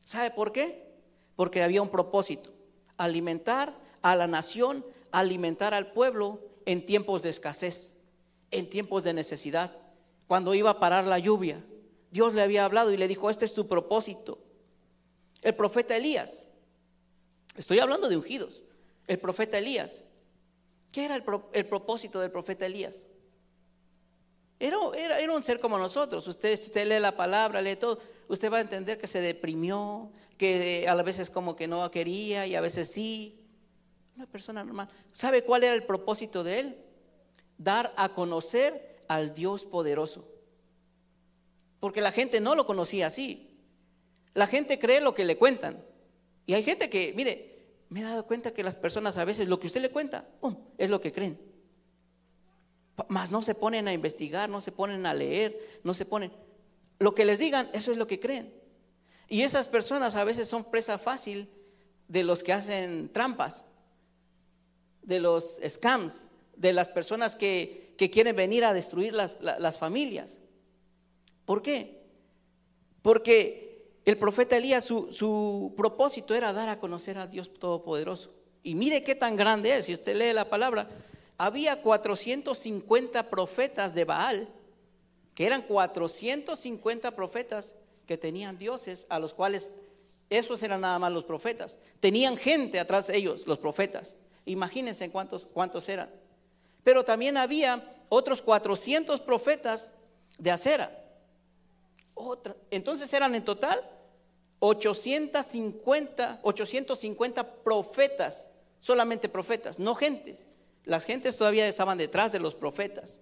¿Sabe 0.05 0.31
por 0.31 0.53
qué? 0.53 0.89
Porque 1.35 1.65
había 1.65 1.83
un 1.83 1.89
propósito. 1.89 2.53
Alimentar 2.97 3.75
a 4.03 4.15
la 4.15 4.29
nación, 4.29 4.85
alimentar 5.13 5.75
al 5.75 5.93
pueblo 5.93 6.41
en 6.67 6.85
tiempos 6.85 7.23
de 7.23 7.31
escasez, 7.31 7.95
en 8.51 8.69
tiempos 8.69 9.05
de 9.05 9.15
necesidad, 9.15 9.77
cuando 10.27 10.55
iba 10.55 10.71
a 10.71 10.81
parar 10.81 11.07
la 11.07 11.19
lluvia. 11.19 11.65
Dios 12.11 12.35
le 12.35 12.43
había 12.43 12.65
hablado 12.65 12.93
y 12.93 12.97
le 12.97 13.09
dijo, 13.09 13.31
este 13.31 13.45
es 13.45 13.53
tu 13.53 13.67
propósito. 13.67 14.39
El 15.43 15.55
profeta 15.55 15.97
Elías, 15.97 16.45
estoy 17.57 17.79
hablando 17.79 18.09
de 18.09 18.17
ungidos, 18.17 18.63
el 19.07 19.19
profeta 19.19 19.59
Elías, 19.59 20.03
¿qué 20.93 21.05
era 21.05 21.17
el, 21.17 21.23
propósito 21.67 22.21
del 22.21 22.31
profeta 22.31 22.67
Elías? 22.67 23.03
Era, 24.61 24.77
era, 24.97 25.33
un 25.33 25.45
ser 25.45 25.61
como 25.61 25.79
nosotros. 25.79 26.27
Usted, 26.27 26.55
usted 26.55 26.87
lee 26.87 26.99
la 26.99 27.17
palabra, 27.17 27.63
lee 27.63 27.77
todo, 27.77 28.01
usted 28.27 28.53
va 28.53 28.59
a 28.59 28.63
entender 28.63 28.99
que 28.99 29.07
se 29.07 29.21
deprimió, 29.21 30.11
que 30.37 30.87
a 30.89 30.95
veces 30.97 31.31
como 31.31 31.55
que 31.55 31.69
no 31.69 31.89
quería 31.91 32.47
y 32.47 32.57
a 32.57 32.61
veces 32.61 32.91
sí. 32.91 33.38
Una 34.19 34.27
persona 34.27 34.65
normal. 34.65 34.89
¿Sabe 35.13 35.45
cuál 35.45 35.63
era 35.63 35.75
el 35.75 35.85
propósito 35.85 36.43
de 36.43 36.59
él? 36.59 36.77
Dar 37.57 37.95
a 37.97 38.15
conocer 38.15 38.97
al 39.07 39.33
Dios 39.33 39.65
poderoso. 39.65 40.27
Porque 41.79 42.01
la 42.01 42.11
gente 42.11 42.41
no 42.41 42.57
lo 42.57 42.67
conocía 42.67 43.07
así. 43.07 43.61
La 44.35 44.49
gente 44.49 44.81
cree 44.81 45.01
lo 45.01 45.15
que 45.15 45.25
le 45.25 45.39
cuentan. 45.39 45.85
Y 46.47 46.55
hay 46.55 46.65
gente 46.65 46.91
que, 46.91 47.13
mire, 47.15 47.63
me 47.91 48.01
he 48.01 48.03
dado 48.03 48.27
cuenta 48.27 48.53
que 48.53 48.65
las 48.65 48.75
personas 48.75 49.17
a 49.19 49.25
veces 49.25 49.47
lo 49.47 49.61
que 49.61 49.69
usted 49.69 49.83
le 49.83 49.93
cuenta, 49.93 50.27
es 50.79 50.91
lo 50.91 51.01
que 51.01 51.13
creen. 51.13 51.39
Más 53.07 53.31
no 53.31 53.41
se 53.41 53.55
ponen 53.55 53.87
a 53.87 53.93
investigar, 53.93 54.51
no 54.51 54.61
se 54.61 54.73
ponen 54.73 55.07
a 55.07 55.15
leer, 55.15 55.57
no 55.85 55.95
se 55.95 56.05
ponen. 56.05 56.33
Lo 56.99 57.15
que 57.15 57.25
les 57.25 57.39
digan, 57.39 57.71
eso 57.73 57.93
es 57.93 57.97
lo 57.97 58.09
que 58.09 58.19
creen. 58.19 58.53
Y 59.29 59.43
esas 59.43 59.69
personas 59.69 60.17
a 60.17 60.25
veces 60.25 60.49
son 60.49 60.65
presa 60.65 60.99
fácil 60.99 61.49
de 62.09 62.25
los 62.25 62.43
que 62.43 62.53
hacen 62.53 63.13
trampas, 63.13 63.65
de 65.09 65.21
los 65.21 65.59
scams, 65.67 66.29
de 66.55 66.75
las 66.75 66.89
personas 66.89 67.35
que, 67.35 67.89
quieren 68.13 68.37
venir 68.37 68.65
a 68.65 68.75
destruir 68.75 69.13
las, 69.13 69.39
las 69.41 69.77
familias. 69.77 70.41
¿Por 71.45 71.63
qué? 71.63 72.05
Porque 73.03 73.91
el 74.05 74.19
profeta 74.19 74.57
Elías, 74.57 74.85
su, 74.85 75.11
su, 75.13 75.75
propósito 75.77 76.35
era 76.35 76.53
dar 76.53 76.69
a 76.69 76.79
conocer 76.79 77.19
a 77.19 77.27
Dios 77.27 77.53
Todopoderoso. 77.59 78.31
Y 78.63 78.75
mire 78.75 79.03
qué 79.03 79.15
tan 79.15 79.35
grande 79.35 79.77
es, 79.77 79.87
si 79.87 79.95
usted 79.95 80.15
lee 80.15 80.33
la 80.33 80.49
palabra, 80.49 80.89
había 81.39 81.81
450 81.81 83.31
profetas 83.31 83.95
de 83.95 84.05
Baal, 84.05 84.49
que 85.35 85.47
eran 85.47 85.63
450 85.63 87.17
profetas 87.17 87.75
que 88.07 88.19
tenían 88.19 88.59
dioses 88.59 89.07
a 89.09 89.19
los 89.19 89.33
cuales, 89.33 89.71
esos 90.29 90.63
eran 90.63 90.83
nada 90.83 90.99
más 90.99 91.11
los 91.11 91.25
profetas, 91.25 91.79
tenían 91.99 92.37
gente 92.37 92.79
atrás 92.79 93.07
de 93.07 93.17
ellos, 93.17 93.47
los 93.47 93.59
profetas. 93.59 94.15
Imagínense 94.49 95.11
cuántos, 95.11 95.47
cuántos 95.47 95.89
eran. 95.89 96.11
Pero 96.85 97.05
también 97.05 97.37
había 97.37 97.97
otros 98.09 98.43
400 98.43 99.21
profetas 99.21 99.91
de 100.39 100.51
acera 100.51 100.99
otra. 102.19 102.57
Entonces 102.71 103.13
eran 103.13 103.35
en 103.35 103.45
total 103.45 103.81
850, 104.61 106.41
850 106.43 107.55
profetas, 107.63 108.49
solamente 108.81 109.29
profetas, 109.29 109.79
no 109.79 109.95
gentes. 109.95 110.45
Las 110.85 111.05
gentes 111.05 111.37
todavía 111.37 111.69
estaban 111.69 111.99
detrás 111.99 112.33
de 112.33 112.41
los 112.41 112.55
profetas. 112.55 113.21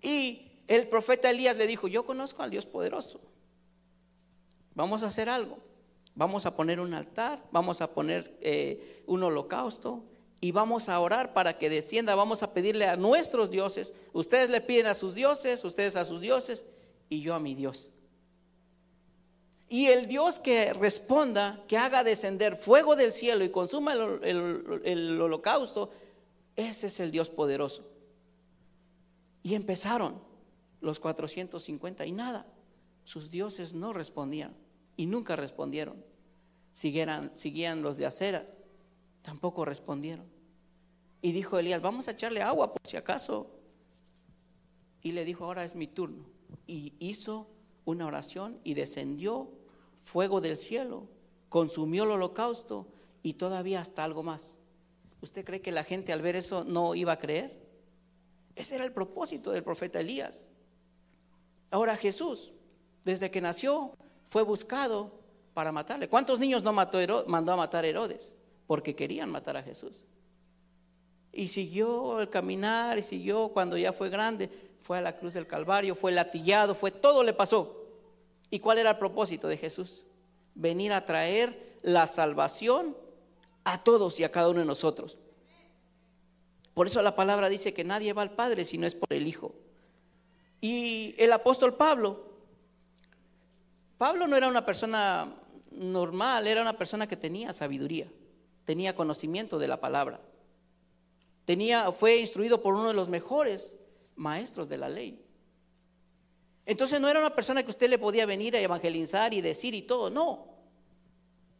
Y 0.00 0.52
el 0.68 0.86
profeta 0.88 1.30
Elías 1.30 1.56
le 1.56 1.66
dijo, 1.66 1.88
yo 1.88 2.04
conozco 2.04 2.42
al 2.42 2.50
Dios 2.50 2.66
poderoso. 2.66 3.20
Vamos 4.74 5.02
a 5.02 5.06
hacer 5.06 5.28
algo. 5.28 5.58
Vamos 6.14 6.46
a 6.46 6.54
poner 6.54 6.78
un 6.78 6.94
altar, 6.94 7.42
vamos 7.50 7.80
a 7.80 7.92
poner 7.92 8.36
eh, 8.40 9.02
un 9.06 9.22
holocausto 9.22 10.04
y 10.40 10.52
vamos 10.52 10.88
a 10.88 11.00
orar 11.00 11.32
para 11.34 11.58
que 11.58 11.68
descienda. 11.68 12.14
Vamos 12.14 12.42
a 12.42 12.54
pedirle 12.54 12.86
a 12.86 12.96
nuestros 12.96 13.50
dioses. 13.50 13.92
Ustedes 14.12 14.48
le 14.48 14.60
piden 14.60 14.86
a 14.86 14.94
sus 14.94 15.14
dioses, 15.14 15.64
ustedes 15.64 15.96
a 15.96 16.04
sus 16.04 16.20
dioses 16.20 16.64
y 17.08 17.20
yo 17.20 17.34
a 17.34 17.40
mi 17.40 17.54
Dios. 17.54 17.90
Y 19.68 19.86
el 19.86 20.06
Dios 20.06 20.38
que 20.38 20.72
responda, 20.72 21.64
que 21.66 21.78
haga 21.78 22.04
descender 22.04 22.56
fuego 22.56 22.94
del 22.94 23.12
cielo 23.12 23.42
y 23.42 23.50
consuma 23.50 23.94
el, 23.94 25.20
holocausto, 25.20 25.90
ese 26.54 26.86
es 26.86 27.00
el 27.00 27.10
Dios 27.10 27.28
poderoso. 27.28 27.84
Y 29.42 29.54
empezaron 29.54 30.22
los 30.80 31.00
450 31.00 32.06
y 32.06 32.12
nada, 32.12 32.46
sus 33.02 33.30
dioses 33.30 33.74
no 33.74 33.92
respondían 33.92 34.54
y 34.96 35.06
nunca 35.06 35.36
respondieron. 35.36 36.04
Siguieran, 36.72 37.32
seguían 37.34 37.82
los 37.82 37.96
de 37.96 38.06
acera, 38.06 38.46
tampoco 39.22 39.64
respondieron. 39.64 40.26
Y 41.22 41.32
dijo 41.32 41.58
Elías, 41.58 41.80
vamos 41.80 42.08
a 42.08 42.12
echarle 42.12 42.42
agua 42.42 42.72
por 42.72 42.86
si 42.86 42.96
acaso. 42.96 43.50
Y 45.02 45.12
le 45.12 45.24
dijo, 45.24 45.44
ahora 45.44 45.64
es 45.64 45.74
mi 45.74 45.86
turno 45.86 46.34
y 46.66 46.94
hizo 46.98 47.48
una 47.84 48.06
oración 48.06 48.58
y 48.64 48.74
descendió 48.74 49.50
fuego 50.00 50.40
del 50.40 50.56
cielo, 50.56 51.08
consumió 51.48 52.04
el 52.04 52.12
holocausto 52.12 52.88
y 53.22 53.34
todavía 53.34 53.80
hasta 53.80 54.04
algo 54.04 54.22
más. 54.22 54.56
¿Usted 55.20 55.44
cree 55.44 55.62
que 55.62 55.72
la 55.72 55.84
gente 55.84 56.12
al 56.12 56.22
ver 56.22 56.36
eso 56.36 56.64
no 56.64 56.94
iba 56.94 57.12
a 57.12 57.18
creer? 57.18 57.62
Ese 58.54 58.76
era 58.76 58.84
el 58.84 58.92
propósito 58.92 59.50
del 59.50 59.64
profeta 59.64 60.00
Elías. 60.00 60.46
Ahora 61.70 61.96
Jesús, 61.96 62.52
desde 63.04 63.30
que 63.30 63.40
nació, 63.40 63.92
fue 64.28 64.42
buscado 64.42 65.10
para 65.52 65.72
matarle. 65.72 66.08
¿Cuántos 66.08 66.38
niños 66.38 66.62
no 66.62 66.72
mató 66.72 66.98
mandó 67.26 67.52
a 67.52 67.56
matar 67.56 67.84
Herodes? 67.84 68.32
Porque 68.66 68.94
querían 68.96 69.30
matar 69.30 69.56
a 69.56 69.62
Jesús. 69.62 69.92
Y 71.32 71.48
siguió 71.48 72.20
el 72.20 72.30
caminar 72.30 72.98
y 72.98 73.02
siguió 73.02 73.48
cuando 73.48 73.76
ya 73.76 73.92
fue 73.92 74.08
grande 74.08 74.50
fue 74.84 74.98
a 74.98 75.00
la 75.00 75.16
cruz 75.16 75.32
del 75.32 75.46
Calvario, 75.46 75.94
fue 75.94 76.12
latillado, 76.12 76.74
fue 76.74 76.90
todo 76.90 77.22
le 77.24 77.32
pasó. 77.32 77.86
¿Y 78.50 78.60
cuál 78.60 78.76
era 78.76 78.90
el 78.90 78.98
propósito 78.98 79.48
de 79.48 79.56
Jesús? 79.56 80.02
Venir 80.54 80.92
a 80.92 81.06
traer 81.06 81.78
la 81.82 82.06
salvación 82.06 82.94
a 83.64 83.82
todos 83.82 84.20
y 84.20 84.24
a 84.24 84.30
cada 84.30 84.50
uno 84.50 84.60
de 84.60 84.66
nosotros. 84.66 85.16
Por 86.74 86.86
eso 86.86 87.00
la 87.00 87.16
palabra 87.16 87.48
dice 87.48 87.72
que 87.72 87.82
nadie 87.82 88.12
va 88.12 88.20
al 88.20 88.32
Padre 88.32 88.66
si 88.66 88.76
no 88.76 88.86
es 88.86 88.94
por 88.94 89.10
el 89.10 89.26
Hijo. 89.26 89.54
Y 90.60 91.14
el 91.16 91.32
apóstol 91.32 91.74
Pablo, 91.74 92.33
Pablo 93.98 94.26
no 94.26 94.36
era 94.36 94.48
una 94.48 94.64
persona 94.64 95.32
normal, 95.70 96.46
era 96.46 96.62
una 96.62 96.76
persona 96.76 97.06
que 97.06 97.16
tenía 97.16 97.52
sabiduría, 97.52 98.06
tenía 98.64 98.94
conocimiento 98.94 99.58
de 99.58 99.68
la 99.68 99.80
palabra. 99.80 100.20
Tenía, 101.44 101.92
fue 101.92 102.16
instruido 102.18 102.62
por 102.62 102.74
uno 102.74 102.88
de 102.88 102.94
los 102.94 103.08
mejores 103.08 103.76
maestros 104.16 104.68
de 104.68 104.78
la 104.78 104.88
ley. 104.88 105.20
Entonces 106.66 107.00
no 107.00 107.08
era 107.08 107.20
una 107.20 107.34
persona 107.34 107.62
que 107.62 107.70
usted 107.70 107.90
le 107.90 107.98
podía 107.98 108.24
venir 108.24 108.56
a 108.56 108.60
evangelizar 108.60 109.34
y 109.34 109.40
decir 109.40 109.74
y 109.74 109.82
todo, 109.82 110.08
no. 110.08 110.46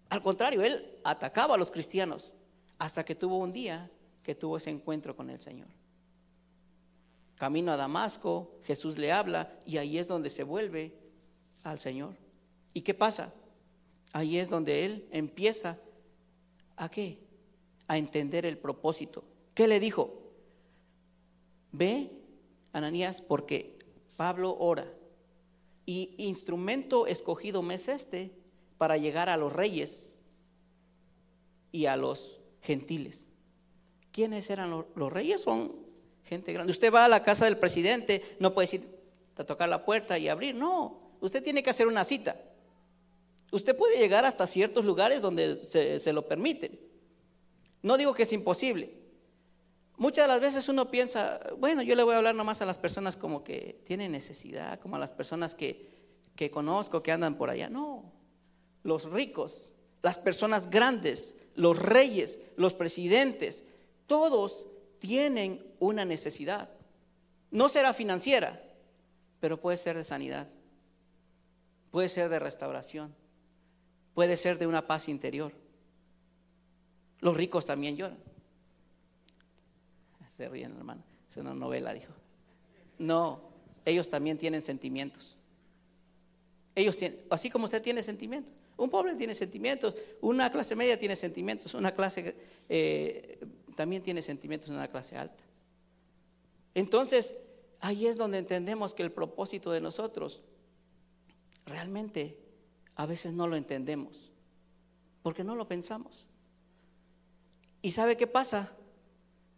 Al 0.08 0.22
contrario, 0.22 0.62
él 0.62 0.98
atacaba 1.04 1.54
a 1.54 1.58
los 1.58 1.70
cristianos 1.70 2.32
hasta 2.78 3.04
que 3.04 3.14
tuvo 3.14 3.38
un 3.38 3.52
día 3.52 3.90
que 4.22 4.34
tuvo 4.34 4.56
ese 4.56 4.70
encuentro 4.70 5.14
con 5.14 5.28
el 5.28 5.40
Señor. 5.40 5.68
Camino 7.36 7.72
a 7.72 7.76
Damasco, 7.76 8.60
Jesús 8.64 8.96
le 8.96 9.12
habla 9.12 9.52
y 9.66 9.76
ahí 9.76 9.98
es 9.98 10.08
donde 10.08 10.30
se 10.30 10.44
vuelve 10.44 10.96
al 11.62 11.80
Señor. 11.80 12.23
¿Y 12.74 12.82
qué 12.82 12.92
pasa? 12.92 13.32
Ahí 14.12 14.38
es 14.38 14.50
donde 14.50 14.84
él 14.84 15.08
empieza 15.10 15.78
a 16.76 16.90
qué? 16.90 17.18
A 17.86 17.96
entender 17.96 18.44
el 18.44 18.58
propósito. 18.58 19.24
¿Qué 19.54 19.66
le 19.68 19.80
dijo? 19.80 20.22
Ve 21.72 22.10
Ananías, 22.72 23.20
porque 23.20 23.78
Pablo 24.16 24.56
ora. 24.58 24.92
Y 25.86 26.14
instrumento 26.18 27.06
escogido 27.06 27.62
me 27.62 27.74
es 27.74 27.88
este 27.88 28.32
para 28.78 28.96
llegar 28.96 29.28
a 29.28 29.36
los 29.36 29.52
reyes 29.52 30.06
y 31.70 31.86
a 31.86 31.96
los 31.96 32.40
gentiles. 32.62 33.30
¿Quiénes 34.12 34.48
eran 34.50 34.70
los, 34.70 35.12
reyes? 35.12 35.40
Son 35.40 35.72
gente 36.24 36.52
grande. 36.52 36.72
Usted 36.72 36.92
va 36.92 37.04
a 37.04 37.08
la 37.08 37.22
casa 37.22 37.44
del 37.44 37.58
presidente, 37.58 38.36
no 38.38 38.54
puede 38.54 38.76
ir 38.76 38.88
a 39.36 39.44
tocar 39.44 39.68
la 39.68 39.84
puerta 39.84 40.18
y 40.18 40.28
abrir. 40.28 40.54
No, 40.54 41.16
usted 41.20 41.42
tiene 41.42 41.62
que 41.62 41.70
hacer 41.70 41.86
una 41.88 42.04
cita. 42.04 42.40
Usted 43.54 43.76
puede 43.76 43.98
llegar 43.98 44.24
hasta 44.24 44.48
ciertos 44.48 44.84
lugares 44.84 45.22
donde 45.22 45.62
se, 45.62 46.12
lo 46.12 46.26
permiten. 46.26 46.76
No 47.82 47.96
digo 47.96 48.12
que 48.12 48.24
es 48.24 48.32
imposible, 48.32 49.02
Muchas 49.96 50.24
de 50.24 50.28
las 50.28 50.40
veces 50.40 50.68
uno 50.68 50.90
piensa, 50.90 51.38
bueno, 51.56 51.80
yo 51.80 51.94
le 51.94 52.02
voy 52.02 52.14
a 52.14 52.18
hablar 52.18 52.34
nomás 52.34 52.60
a 52.60 52.66
las 52.66 52.78
personas 52.78 53.14
como 53.14 53.44
que 53.44 53.80
tienen 53.84 54.10
necesidad, 54.10 54.80
como 54.80 54.96
a 54.96 54.98
las 54.98 55.12
personas 55.12 55.54
que, 55.54 55.88
que 56.34 56.50
conozco, 56.50 57.00
que 57.00 57.12
andan 57.12 57.38
por 57.38 57.48
allá. 57.48 57.68
No, 57.68 58.10
los 58.82 59.08
ricos, 59.08 59.70
las 60.02 60.18
personas 60.18 60.68
grandes, 60.68 61.36
los 61.54 61.78
reyes, 61.78 62.40
los 62.56 62.74
presidentes, 62.74 63.62
todos 64.08 64.66
tienen 64.98 65.64
una 65.78 66.04
necesidad. 66.04 66.70
No 67.52 67.68
será 67.68 67.92
financiera, 67.92 68.60
pero 69.38 69.60
puede 69.60 69.76
ser 69.76 69.96
de 69.96 70.02
sanidad, 70.02 70.48
puede 71.92 72.08
ser 72.08 72.28
de 72.30 72.40
restauración, 72.40 73.14
puede 74.14 74.36
ser 74.36 74.58
de 74.58 74.66
una 74.66 74.86
paz 74.86 75.08
interior. 75.08 75.52
Los 77.20 77.36
ricos 77.36 77.66
también 77.66 77.96
lloran. 77.96 78.18
Se 80.28 80.48
ríen, 80.48 80.76
hermano. 80.76 81.02
Es 81.28 81.36
una 81.36 81.54
novela, 81.54 81.92
dijo. 81.92 82.12
No, 82.98 83.40
ellos 83.84 84.08
también 84.08 84.38
tienen 84.38 84.62
sentimientos. 84.62 85.36
Ellos 86.74 86.96
tienen, 86.96 87.20
así 87.30 87.50
como 87.50 87.66
usted 87.66 87.82
tiene 87.82 88.02
sentimientos. 88.02 88.54
Un 88.76 88.90
pobre 88.90 89.14
tiene 89.14 89.34
sentimientos, 89.34 89.94
una 90.20 90.50
clase 90.50 90.74
media 90.74 90.98
tiene 90.98 91.14
sentimientos, 91.14 91.74
una 91.74 91.94
clase 91.94 92.34
eh, 92.68 93.38
también 93.76 94.02
tiene 94.02 94.20
sentimientos 94.20 94.68
en 94.68 94.74
una 94.74 94.88
clase 94.88 95.16
alta. 95.16 95.44
Entonces, 96.74 97.36
ahí 97.80 98.06
es 98.06 98.16
donde 98.16 98.38
entendemos 98.38 98.92
que 98.92 99.04
el 99.04 99.12
propósito 99.12 99.70
de 99.70 99.80
nosotros 99.80 100.42
realmente 101.66 102.36
a 102.96 103.06
veces 103.06 103.32
no 103.32 103.46
lo 103.46 103.56
entendemos, 103.56 104.30
porque 105.22 105.44
no 105.44 105.54
lo 105.54 105.66
pensamos. 105.66 106.26
¿Y 107.82 107.90
sabe 107.90 108.16
qué 108.16 108.26
pasa? 108.26 108.72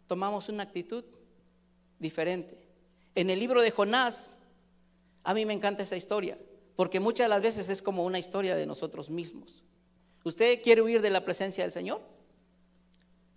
Tomamos 0.07 0.49
una 0.49 0.63
actitud 0.63 1.03
diferente. 1.99 2.59
En 3.15 3.29
el 3.29 3.39
libro 3.39 3.61
de 3.61 3.71
Jonás, 3.71 4.37
a 5.23 5.33
mí 5.33 5.45
me 5.45 5.53
encanta 5.53 5.83
esa 5.83 5.97
historia, 5.97 6.37
porque 6.75 6.99
muchas 6.99 7.29
las 7.29 7.41
veces 7.41 7.69
es 7.69 7.81
como 7.81 8.05
una 8.05 8.19
historia 8.19 8.55
de 8.55 8.65
nosotros 8.65 9.09
mismos. 9.09 9.63
¿Usted 10.23 10.61
quiere 10.61 10.81
huir 10.81 11.01
de 11.01 11.09
la 11.09 11.23
presencia 11.23 11.63
del 11.63 11.71
Señor? 11.71 12.01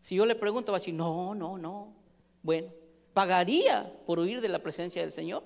Si 0.03 0.15
yo 0.15 0.27
le 0.27 0.35
pregunto, 0.35 0.73
va 0.73 0.79
a 0.79 0.81
decir, 0.81 0.95
no, 0.95 1.35
no, 1.35 1.59
no. 1.59 1.95
Bueno, 2.43 2.73
¿pagaría 3.13 3.93
por 4.07 4.19
huir 4.19 4.41
de 4.41 4.49
la 4.49 4.61
presencia 4.61 5.03
del 5.03 5.13
Señor? 5.13 5.45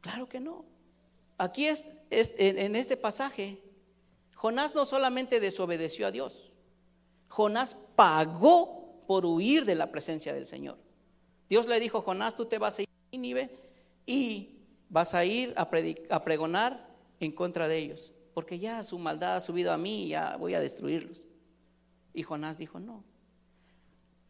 Claro 0.00 0.28
que 0.28 0.40
no. 0.40 0.64
Aquí 1.38 1.66
es, 1.66 1.86
en 2.10 2.76
este 2.76 2.96
pasaje, 2.96 3.62
Jonás 4.34 4.74
no 4.74 4.84
solamente 4.84 5.40
desobedeció 5.40 6.06
a 6.06 6.10
Dios, 6.10 6.52
Jonás 7.28 7.76
pagó 7.96 9.04
por 9.06 9.24
huir 9.24 9.64
de 9.64 9.74
la 9.74 9.90
presencia 9.90 10.34
del 10.34 10.46
Señor. 10.46 10.76
Dios 11.48 11.66
le 11.66 11.80
dijo, 11.80 12.02
Jonás, 12.02 12.34
tú 12.34 12.46
te 12.46 12.58
vas 12.58 12.78
a 12.78 12.82
ir 12.82 12.88
a 13.38 13.48
y 14.04 14.58
vas 14.88 15.14
a 15.14 15.24
ir 15.24 15.54
a 15.56 16.24
pregonar 16.24 16.88
en 17.20 17.32
contra 17.32 17.68
de 17.68 17.78
ellos, 17.78 18.12
porque 18.34 18.58
ya 18.58 18.84
su 18.84 18.98
maldad 18.98 19.36
ha 19.36 19.40
subido 19.40 19.72
a 19.72 19.78
mí 19.78 20.04
y 20.04 20.08
ya 20.08 20.36
voy 20.36 20.54
a 20.54 20.60
destruirlos. 20.60 21.22
Y 22.14 22.22
Jonás 22.22 22.58
dijo, 22.58 22.80
no, 22.80 23.04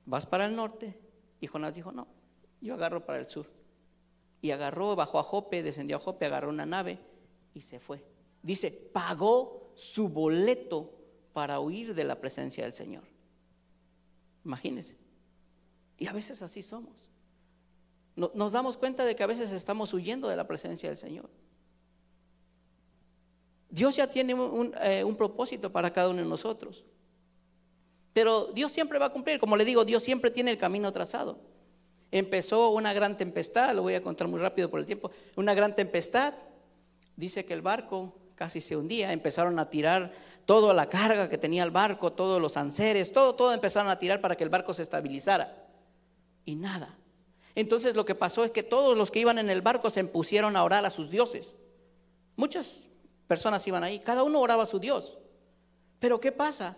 vas 0.04 0.26
para 0.26 0.46
el 0.46 0.54
norte. 0.54 0.98
Y 1.40 1.46
Jonás 1.46 1.74
dijo, 1.74 1.92
no, 1.92 2.06
yo 2.60 2.74
agarro 2.74 3.04
para 3.04 3.20
el 3.20 3.28
sur. 3.28 3.46
Y 4.40 4.50
agarró, 4.52 4.94
bajó 4.94 5.18
a 5.18 5.22
Jope, 5.22 5.62
descendió 5.62 5.96
a 5.96 6.00
Jope, 6.00 6.26
agarró 6.26 6.48
una 6.48 6.66
nave 6.66 6.98
y 7.54 7.60
se 7.60 7.80
fue. 7.80 8.04
Dice, 8.42 8.70
pagó 8.70 9.72
su 9.74 10.08
boleto 10.08 10.92
para 11.32 11.60
huir 11.60 11.94
de 11.94 12.04
la 12.04 12.20
presencia 12.20 12.64
del 12.64 12.72
Señor. 12.72 13.04
Imagínense. 14.44 14.96
Y 15.98 16.06
a 16.06 16.12
veces 16.12 16.40
así 16.42 16.62
somos. 16.62 17.08
Nos 18.16 18.52
damos 18.52 18.76
cuenta 18.76 19.04
de 19.04 19.14
que 19.14 19.22
a 19.22 19.28
veces 19.28 19.52
estamos 19.52 19.92
huyendo 19.92 20.28
de 20.28 20.36
la 20.36 20.46
presencia 20.46 20.88
del 20.88 20.98
Señor. 20.98 21.30
Dios 23.70 23.96
ya 23.96 24.08
tiene 24.08 24.34
un, 24.34 24.74
eh, 24.80 25.04
un 25.04 25.16
propósito 25.16 25.70
para 25.70 25.92
cada 25.92 26.08
uno 26.08 26.22
de 26.22 26.28
nosotros. 26.28 26.84
Pero 28.12 28.46
Dios 28.46 28.72
siempre 28.72 28.98
va 28.98 29.06
a 29.06 29.12
cumplir. 29.12 29.38
Como 29.38 29.56
le 29.56 29.64
digo, 29.64 29.84
Dios 29.84 30.02
siempre 30.02 30.30
tiene 30.30 30.50
el 30.50 30.58
camino 30.58 30.92
trazado. 30.92 31.38
Empezó 32.10 32.70
una 32.70 32.92
gran 32.92 33.16
tempestad, 33.16 33.74
lo 33.74 33.82
voy 33.82 33.94
a 33.94 34.02
contar 34.02 34.28
muy 34.28 34.40
rápido 34.40 34.70
por 34.70 34.80
el 34.80 34.86
tiempo, 34.86 35.10
una 35.36 35.54
gran 35.54 35.74
tempestad. 35.74 36.34
Dice 37.16 37.44
que 37.44 37.52
el 37.52 37.62
barco 37.62 38.14
casi 38.34 38.60
se 38.60 38.76
hundía, 38.76 39.12
empezaron 39.12 39.58
a 39.58 39.68
tirar 39.68 40.12
toda 40.46 40.72
la 40.72 40.88
carga 40.88 41.28
que 41.28 41.36
tenía 41.36 41.64
el 41.64 41.70
barco, 41.70 42.12
todos 42.12 42.40
los 42.40 42.56
anseres, 42.56 43.12
todo, 43.12 43.34
todo 43.34 43.52
empezaron 43.52 43.90
a 43.90 43.98
tirar 43.98 44.20
para 44.20 44.36
que 44.36 44.44
el 44.44 44.50
barco 44.50 44.72
se 44.72 44.82
estabilizara. 44.82 45.66
Y 46.46 46.54
nada. 46.54 46.96
Entonces 47.54 47.96
lo 47.96 48.04
que 48.04 48.14
pasó 48.14 48.44
es 48.44 48.52
que 48.52 48.62
todos 48.62 48.96
los 48.96 49.10
que 49.10 49.18
iban 49.18 49.38
en 49.38 49.50
el 49.50 49.60
barco 49.60 49.90
se 49.90 50.04
pusieron 50.04 50.56
a 50.56 50.64
orar 50.64 50.86
a 50.86 50.90
sus 50.90 51.10
dioses. 51.10 51.56
Muchas 52.36 52.84
personas 53.26 53.66
iban 53.66 53.84
ahí, 53.84 53.98
cada 53.98 54.22
uno 54.22 54.40
oraba 54.40 54.62
a 54.62 54.66
su 54.66 54.78
Dios. 54.78 55.18
Pero 55.98 56.20
¿qué 56.20 56.32
pasa? 56.32 56.76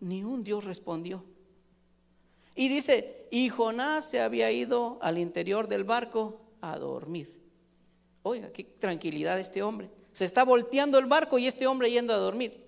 Ni 0.00 0.22
un 0.22 0.44
Dios 0.44 0.64
respondió. 0.64 1.24
Y 2.54 2.68
dice, 2.68 3.23
y 3.34 3.48
Jonás 3.48 4.04
se 4.04 4.20
había 4.20 4.52
ido 4.52 4.96
al 5.02 5.18
interior 5.18 5.66
del 5.66 5.82
barco 5.82 6.40
a 6.60 6.78
dormir. 6.78 7.42
Oiga, 8.22 8.52
qué 8.52 8.62
tranquilidad 8.62 9.40
este 9.40 9.60
hombre. 9.60 9.90
Se 10.12 10.24
está 10.24 10.44
volteando 10.44 10.98
el 10.98 11.06
barco 11.06 11.36
y 11.36 11.48
este 11.48 11.66
hombre 11.66 11.90
yendo 11.90 12.14
a 12.14 12.18
dormir. 12.18 12.64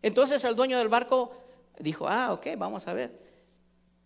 Entonces 0.00 0.42
el 0.44 0.56
dueño 0.56 0.78
del 0.78 0.88
barco 0.88 1.30
dijo, 1.78 2.08
ah, 2.08 2.32
ok, 2.32 2.46
vamos 2.56 2.88
a 2.88 2.94
ver. 2.94 3.20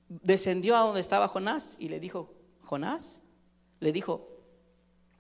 Descendió 0.09 0.75
a 0.75 0.81
donde 0.81 1.01
estaba 1.01 1.29
Jonás 1.29 1.77
y 1.79 1.89
le 1.89 2.01
dijo, 2.01 2.35
Jonás, 2.65 3.23
le 3.79 3.93
dijo, 3.93 4.27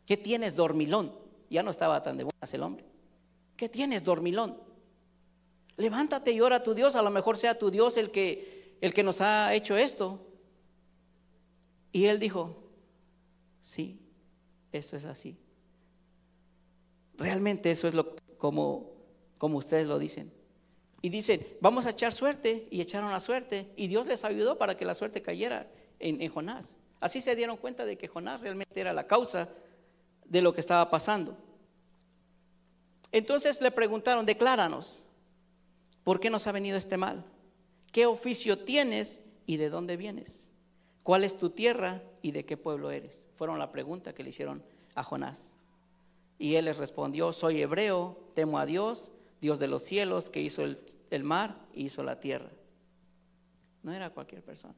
¿qué 0.04 0.16
tienes 0.16 0.56
dormilón? 0.56 1.14
Ya 1.48 1.62
no 1.62 1.70
estaba 1.70 2.02
tan 2.02 2.16
de 2.16 2.24
buenas 2.24 2.52
el 2.52 2.64
hombre. 2.64 2.84
¿Qué 3.56 3.68
tienes 3.68 4.02
dormilón? 4.02 4.58
Levántate 5.76 6.32
y 6.32 6.40
ora 6.40 6.56
a 6.56 6.62
tu 6.64 6.74
Dios, 6.74 6.96
a 6.96 7.02
lo 7.02 7.10
mejor 7.10 7.38
sea 7.38 7.56
tu 7.56 7.70
Dios 7.70 7.96
el 7.96 8.10
que 8.10 8.76
el 8.80 8.92
que 8.92 9.04
nos 9.04 9.20
ha 9.20 9.54
hecho 9.54 9.76
esto. 9.76 10.26
Y 11.92 12.06
él 12.06 12.18
dijo, 12.18 12.56
sí, 13.60 14.00
eso 14.72 14.96
es 14.96 15.04
así. 15.04 15.36
Realmente 17.16 17.70
eso 17.70 17.88
es 17.88 17.94
lo 17.94 18.16
como, 18.38 18.92
como 19.38 19.58
ustedes 19.58 19.86
lo 19.86 19.98
dicen. 19.98 20.32
Y 21.02 21.08
dicen, 21.08 21.46
vamos 21.60 21.86
a 21.86 21.90
echar 21.90 22.12
suerte. 22.12 22.68
Y 22.70 22.80
echaron 22.80 23.10
la 23.10 23.20
suerte. 23.20 23.72
Y 23.76 23.88
Dios 23.88 24.06
les 24.06 24.24
ayudó 24.24 24.58
para 24.58 24.76
que 24.76 24.84
la 24.84 24.94
suerte 24.94 25.22
cayera 25.22 25.70
en, 25.98 26.20
en 26.20 26.30
Jonás. 26.30 26.76
Así 27.00 27.20
se 27.20 27.34
dieron 27.34 27.56
cuenta 27.56 27.84
de 27.84 27.96
que 27.96 28.08
Jonás 28.08 28.42
realmente 28.42 28.80
era 28.80 28.92
la 28.92 29.06
causa 29.06 29.48
de 30.24 30.42
lo 30.42 30.54
que 30.54 30.60
estaba 30.60 30.90
pasando. 30.90 31.36
Entonces 33.12 33.60
le 33.60 33.70
preguntaron, 33.70 34.26
decláranos, 34.26 35.02
¿por 36.04 36.20
qué 36.20 36.30
nos 36.30 36.46
ha 36.46 36.52
venido 36.52 36.76
este 36.76 36.96
mal? 36.96 37.24
¿Qué 37.90 38.06
oficio 38.06 38.58
tienes 38.58 39.20
y 39.46 39.56
de 39.56 39.70
dónde 39.70 39.96
vienes? 39.96 40.49
¿Cuál 41.02 41.24
es 41.24 41.36
tu 41.36 41.50
tierra 41.50 42.02
y 42.22 42.32
de 42.32 42.44
qué 42.44 42.56
pueblo 42.56 42.90
eres? 42.90 43.24
Fueron 43.36 43.58
la 43.58 43.72
pregunta 43.72 44.14
que 44.14 44.22
le 44.22 44.30
hicieron 44.30 44.62
a 44.94 45.02
Jonás. 45.02 45.50
Y 46.38 46.56
él 46.56 46.66
les 46.66 46.78
respondió, 46.78 47.32
soy 47.32 47.60
hebreo, 47.60 48.18
temo 48.34 48.58
a 48.58 48.66
Dios, 48.66 49.10
Dios 49.40 49.58
de 49.58 49.68
los 49.68 49.82
cielos, 49.82 50.30
que 50.30 50.40
hizo 50.40 50.62
el, 50.64 51.24
mar 51.24 51.56
y 51.74 51.86
hizo 51.86 52.02
la 52.02 52.20
tierra. 52.20 52.50
No 53.82 53.92
era 53.92 54.10
cualquier 54.10 54.42
persona, 54.42 54.74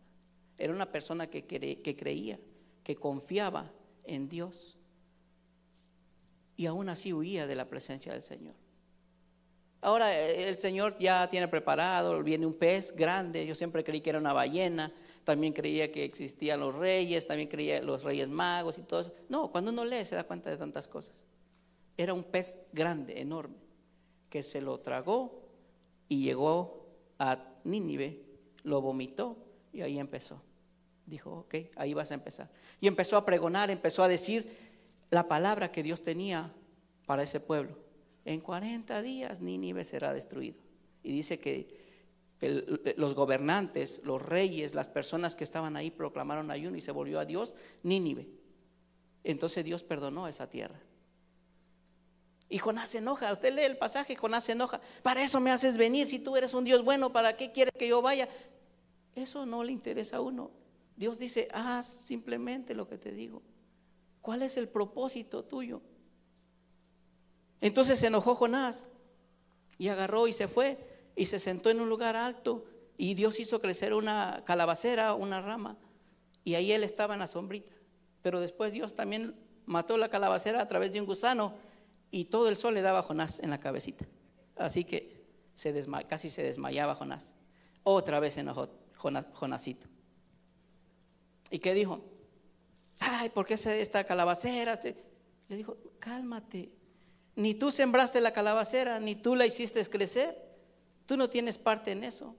era 0.58 0.72
una 0.72 0.90
persona 0.90 1.28
que, 1.28 1.44
que 1.44 1.96
creía, 1.96 2.38
que 2.85 2.96
confiaba 2.96 3.70
en 4.04 4.28
Dios. 4.28 4.76
Y 6.56 6.66
aún 6.66 6.88
así 6.88 7.12
huía 7.12 7.46
de 7.46 7.56
la 7.56 7.68
presencia 7.68 8.12
del 8.12 8.22
Señor. 8.22 8.54
Ahora 9.82 10.16
eh, 10.16 10.48
el 10.48 10.58
Señor 10.58 10.96
ya 10.98 11.28
tiene 11.28 11.48
preparado, 11.48 12.22
viene 12.22 12.46
un 12.46 12.54
pez 12.54 12.92
grande, 12.92 13.44
yo 13.44 13.54
siempre 13.56 13.82
creí 13.82 14.00
que 14.00 14.10
era 14.10 14.20
una 14.20 14.32
ballena, 14.32 14.92
también 15.24 15.52
creía 15.52 15.90
que 15.90 16.04
existían 16.04 16.60
los 16.60 16.72
reyes, 16.74 17.26
también 17.26 17.48
creía 17.48 17.82
los 17.82 18.04
reyes 18.04 18.28
magos 18.28 18.78
y 18.78 18.82
todo 18.82 19.00
eso. 19.00 19.12
No, 19.28 19.50
cuando 19.50 19.72
uno 19.72 19.84
lee 19.84 20.04
se 20.04 20.14
da 20.14 20.22
cuenta 20.22 20.50
de 20.50 20.56
tantas 20.56 20.86
cosas. 20.86 21.26
Era 21.96 22.14
un 22.14 22.22
pez 22.22 22.56
grande, 22.72 23.20
enorme, 23.20 23.56
que 24.30 24.44
se 24.44 24.60
lo 24.60 24.78
tragó 24.78 25.42
y 26.08 26.22
llegó 26.22 26.86
a 27.18 27.44
Nínive, 27.64 28.22
lo 28.62 28.80
vomitó 28.80 29.36
y 29.72 29.80
ahí 29.80 29.98
empezó. 29.98 30.40
Dijo, 31.06 31.40
ok, 31.40 31.54
ahí 31.74 31.92
vas 31.92 32.12
a 32.12 32.14
empezar. 32.14 32.48
Y 32.80 32.86
empezó 32.86 33.16
a 33.16 33.26
pregonar, 33.26 33.68
empezó 33.68 34.04
a 34.04 34.08
decir 34.08 34.56
la 35.10 35.26
palabra 35.26 35.72
que 35.72 35.82
Dios 35.82 36.04
tenía 36.04 36.52
para 37.04 37.24
ese 37.24 37.40
pueblo 37.40 37.82
en 38.24 38.40
40 38.40 39.02
días 39.02 39.40
Nínive 39.40 39.85
será 39.85 40.12
destruido. 40.12 40.56
Y 41.02 41.12
dice 41.12 41.38
que 41.38 41.82
los 42.96 43.14
gobernantes, 43.14 44.00
los 44.04 44.20
reyes, 44.20 44.74
las 44.74 44.88
personas 44.88 45.37
que 45.37 45.44
estaban 45.44 45.76
ahí 45.76 45.90
proclamaron 45.90 46.50
ayuno 46.50 46.76
y 46.76 46.80
se 46.80 46.92
volvió 46.92 47.18
a 47.18 47.24
Dios 47.24 47.54
Nínive. 47.82 48.28
Entonces 49.24 49.64
Dios 49.64 49.82
perdonó 49.82 50.26
esa 50.26 50.48
tierra. 50.48 50.80
Y 52.48 52.58
Jonás 52.58 52.90
se 52.90 52.98
enoja. 52.98 53.32
Usted 53.32 53.54
lee 53.54 53.62
el 53.62 53.78
pasaje, 53.78 54.16
Jonás 54.16 54.44
se 54.44 54.52
enoja. 54.52 54.80
Para 55.02 55.22
eso 55.22 55.40
me 55.40 55.50
haces 55.50 55.76
venir. 55.76 56.06
Si 56.06 56.18
tú 56.18 56.37
eres 56.37 56.52
un 56.52 56.64
Dios 56.64 56.85
bueno, 56.85 57.12
¿para 57.12 57.37
qué 57.37 57.50
quieres 57.50 57.72
que 57.72 57.88
yo 57.88 58.02
vaya? 58.02 58.28
Eso 59.14 59.46
no 59.46 59.64
le 59.64 59.72
interesa 59.72 60.18
a 60.18 60.20
uno. 60.20 60.50
Dios 60.96 61.18
dice, 61.18 61.48
haz 61.52 61.87
simplemente 61.87 62.74
lo 62.74 62.88
que 62.88 62.98
te 62.98 63.12
digo. 63.12 63.42
¿Cuál 64.20 64.42
es 64.42 64.56
el 64.56 64.68
propósito 64.68 65.44
tuyo? 65.44 65.80
Entonces 67.62 68.01
se 68.01 68.09
enojó 68.09 68.35
Jonás 68.35 68.88
y 69.79 69.88
agarró 69.88 70.27
y 70.27 70.33
se 70.33 70.48
fue 70.48 70.77
y 71.16 71.27
se 71.27 71.38
sentó 71.38 71.70
en 71.70 71.81
un 71.81 71.88
lugar 71.88 72.16
alto 72.16 72.64
y 72.98 73.14
Dios 73.14 73.38
hizo 73.40 73.61
crecer 73.61 73.94
una 73.94 74.42
calabacera, 74.44 75.14
una 75.14 75.40
rama, 75.40 75.79
y 76.44 76.57
ahí 76.57 76.72
él 76.72 76.83
estaba 76.85 77.14
en 77.14 77.20
la 77.20 77.29
sombrita. 77.29 77.72
Pero 78.20 78.40
después 78.40 78.72
Dios 78.72 78.94
también 78.94 79.37
mató 79.64 79.96
la 79.96 80.09
calabacera 80.09 80.61
a 80.61 80.68
través 80.68 80.92
de 80.92 81.01
un 81.01 81.07
gusano 81.07 81.55
y 82.11 82.27
todo 82.27 82.48
el 82.48 82.59
sol 82.59 82.75
le 82.75 82.83
daba 82.83 82.98
a 82.98 83.03
Jonás 83.03 83.38
en 83.38 83.51
la 83.51 83.61
cabecita. 83.61 84.07
Así 84.57 84.85
que 84.85 85.22
se 85.55 85.72
casi 86.09 86.31
se 86.31 86.42
desmayaba 86.42 86.96
Jonás. 86.96 87.33
Otra 87.85 88.18
vez 88.18 88.37
enojó 88.37 88.70
Jonásito. 88.96 89.87
¿Y 91.48 91.61
qué 91.61 91.75
dijo? 91.75 92.05
Ay, 92.98 93.29
¿por 93.29 93.46
qué 93.46 93.55
esta 93.55 94.03
calabacera? 94.03 94.79
Le 95.48 95.57
dijo, 95.57 95.77
cálmate. 96.01 96.81
Ni 97.34 97.54
tú 97.54 97.72
sembraste 97.72 98.20
la 98.20 98.32
calabacera, 98.32 99.00
ni 99.00 99.16
tú 99.16 99.36
la 99.36 99.46
hiciste 99.46 99.84
crecer. 99.86 100.36
Tú 101.06 101.16
no 101.16 101.30
tienes 101.30 101.58
parte 101.58 101.92
en 101.92 102.04
eso. 102.04 102.36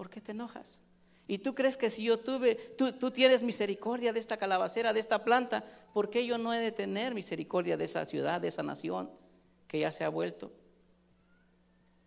¿por 0.00 0.08
qué 0.08 0.22
te 0.22 0.32
enojas? 0.32 0.80
Y 1.28 1.36
tú 1.36 1.54
crees 1.54 1.76
que 1.76 1.90
si 1.90 2.04
yo 2.04 2.18
tuve, 2.18 2.54
tú, 2.54 3.10
tienes 3.10 3.42
misericordia 3.42 4.14
de 4.14 4.18
esta 4.18 4.38
calabacera, 4.38 4.94
de 4.94 5.00
esta 5.00 5.26
planta, 5.26 5.62
¿por 5.92 6.08
qué 6.08 6.24
yo 6.24 6.38
no 6.38 6.54
he 6.54 6.58
de 6.58 6.72
tener 6.72 7.12
misericordia 7.12 7.76
de 7.76 7.84
esa 7.84 8.06
ciudad, 8.06 8.40
de 8.40 8.48
esa 8.48 8.62
nación 8.62 9.10
que 9.68 9.80
ya 9.80 9.92
se 9.92 10.04
ha 10.04 10.08
vuelto? 10.08 10.50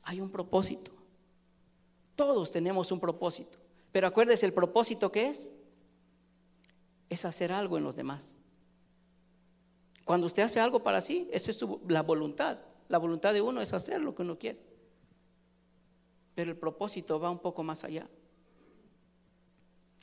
Hay 0.02 0.22
un 0.22 0.32
propósito. 0.32 0.92
Todos 2.16 2.52
tenemos 2.52 2.92
un 2.92 3.00
propósito. 3.00 3.60
Pero 3.92 4.08
acuérdese, 4.08 4.48
el 4.48 4.54
propósito 4.54 5.12
que 5.12 5.28
es, 5.28 5.54
es 7.12 7.26
hacer 7.26 7.52
algo 7.52 7.78
en 7.78 7.84
los 7.84 7.96
demás. 7.96 8.40
Cuando 10.06 10.28
usted 10.28 10.44
hace 10.44 10.60
algo 10.60 10.84
para 10.84 11.02
sí, 11.02 11.30
esa 11.32 11.52
es 11.52 11.60
la 11.88 12.04
voluntad. 12.04 12.60
La 12.90 12.98
voluntad 12.98 13.34
de 13.34 13.42
uno 13.42 13.62
es 13.62 13.74
hacer 13.74 14.02
lo 14.02 14.14
que 14.14 14.22
uno 14.22 14.38
quiere 14.38 14.74
pero 16.36 16.52
el 16.52 16.58
propósito 16.58 17.20
va 17.20 17.30
un 17.30 17.40
poco 17.40 17.64
más 17.64 17.84
allá. 17.84 18.08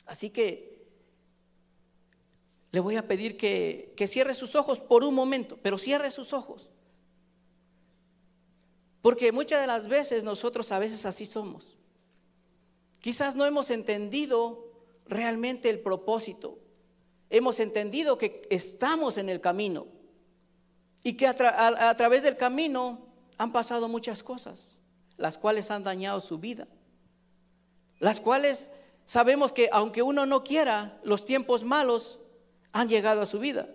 Así 0.05 0.29
que 0.29 0.81
le 2.71 2.79
voy 2.79 2.95
a 2.95 3.07
pedir 3.07 3.37
que, 3.37 3.93
cierre 4.07 4.33
sus 4.33 4.55
ojos 4.55 4.79
por 4.79 5.03
un 5.03 5.13
momento, 5.13 5.57
pero 5.61 5.77
cierre 5.77 6.09
sus 6.11 6.33
ojos. 6.33 6.69
Porque 9.01 9.31
muchas 9.31 9.59
de 9.61 9.67
las 9.67 9.87
veces 9.87 10.23
nosotros 10.23 10.71
a 10.71 10.79
veces 10.79 11.05
así 11.05 11.25
somos. 11.25 11.77
Quizás 12.99 13.35
no 13.35 13.45
hemos 13.45 13.71
entendido 13.71 14.71
realmente 15.07 15.69
el 15.69 15.79
propósito. 15.79 16.59
Hemos 17.31 17.59
entendido 17.59 18.17
que 18.17 18.45
estamos 18.51 19.17
en 19.17 19.29
el 19.29 19.41
camino 19.41 19.87
y 21.01 21.13
que 21.13 21.25
a 21.25 21.95
través 21.97 22.23
del 22.23 22.37
camino 22.37 23.07
han 23.37 23.51
pasado 23.51 23.87
muchas 23.87 24.21
cosas 24.21 24.77
las 25.21 25.37
cuales 25.37 25.71
han 25.71 25.83
dañado 25.83 26.19
su 26.19 26.39
vida, 26.39 26.67
las 27.99 28.19
cuales 28.19 28.71
sabemos 29.05 29.53
que 29.53 29.69
aunque 29.71 30.01
uno 30.01 30.25
no 30.25 30.43
quiera, 30.43 30.99
los 31.03 31.25
tiempos 31.25 31.63
malos 31.63 32.19
han 32.73 32.89
llegado 32.89 33.21
a 33.21 33.27
su 33.27 33.39
vida. 33.39 33.69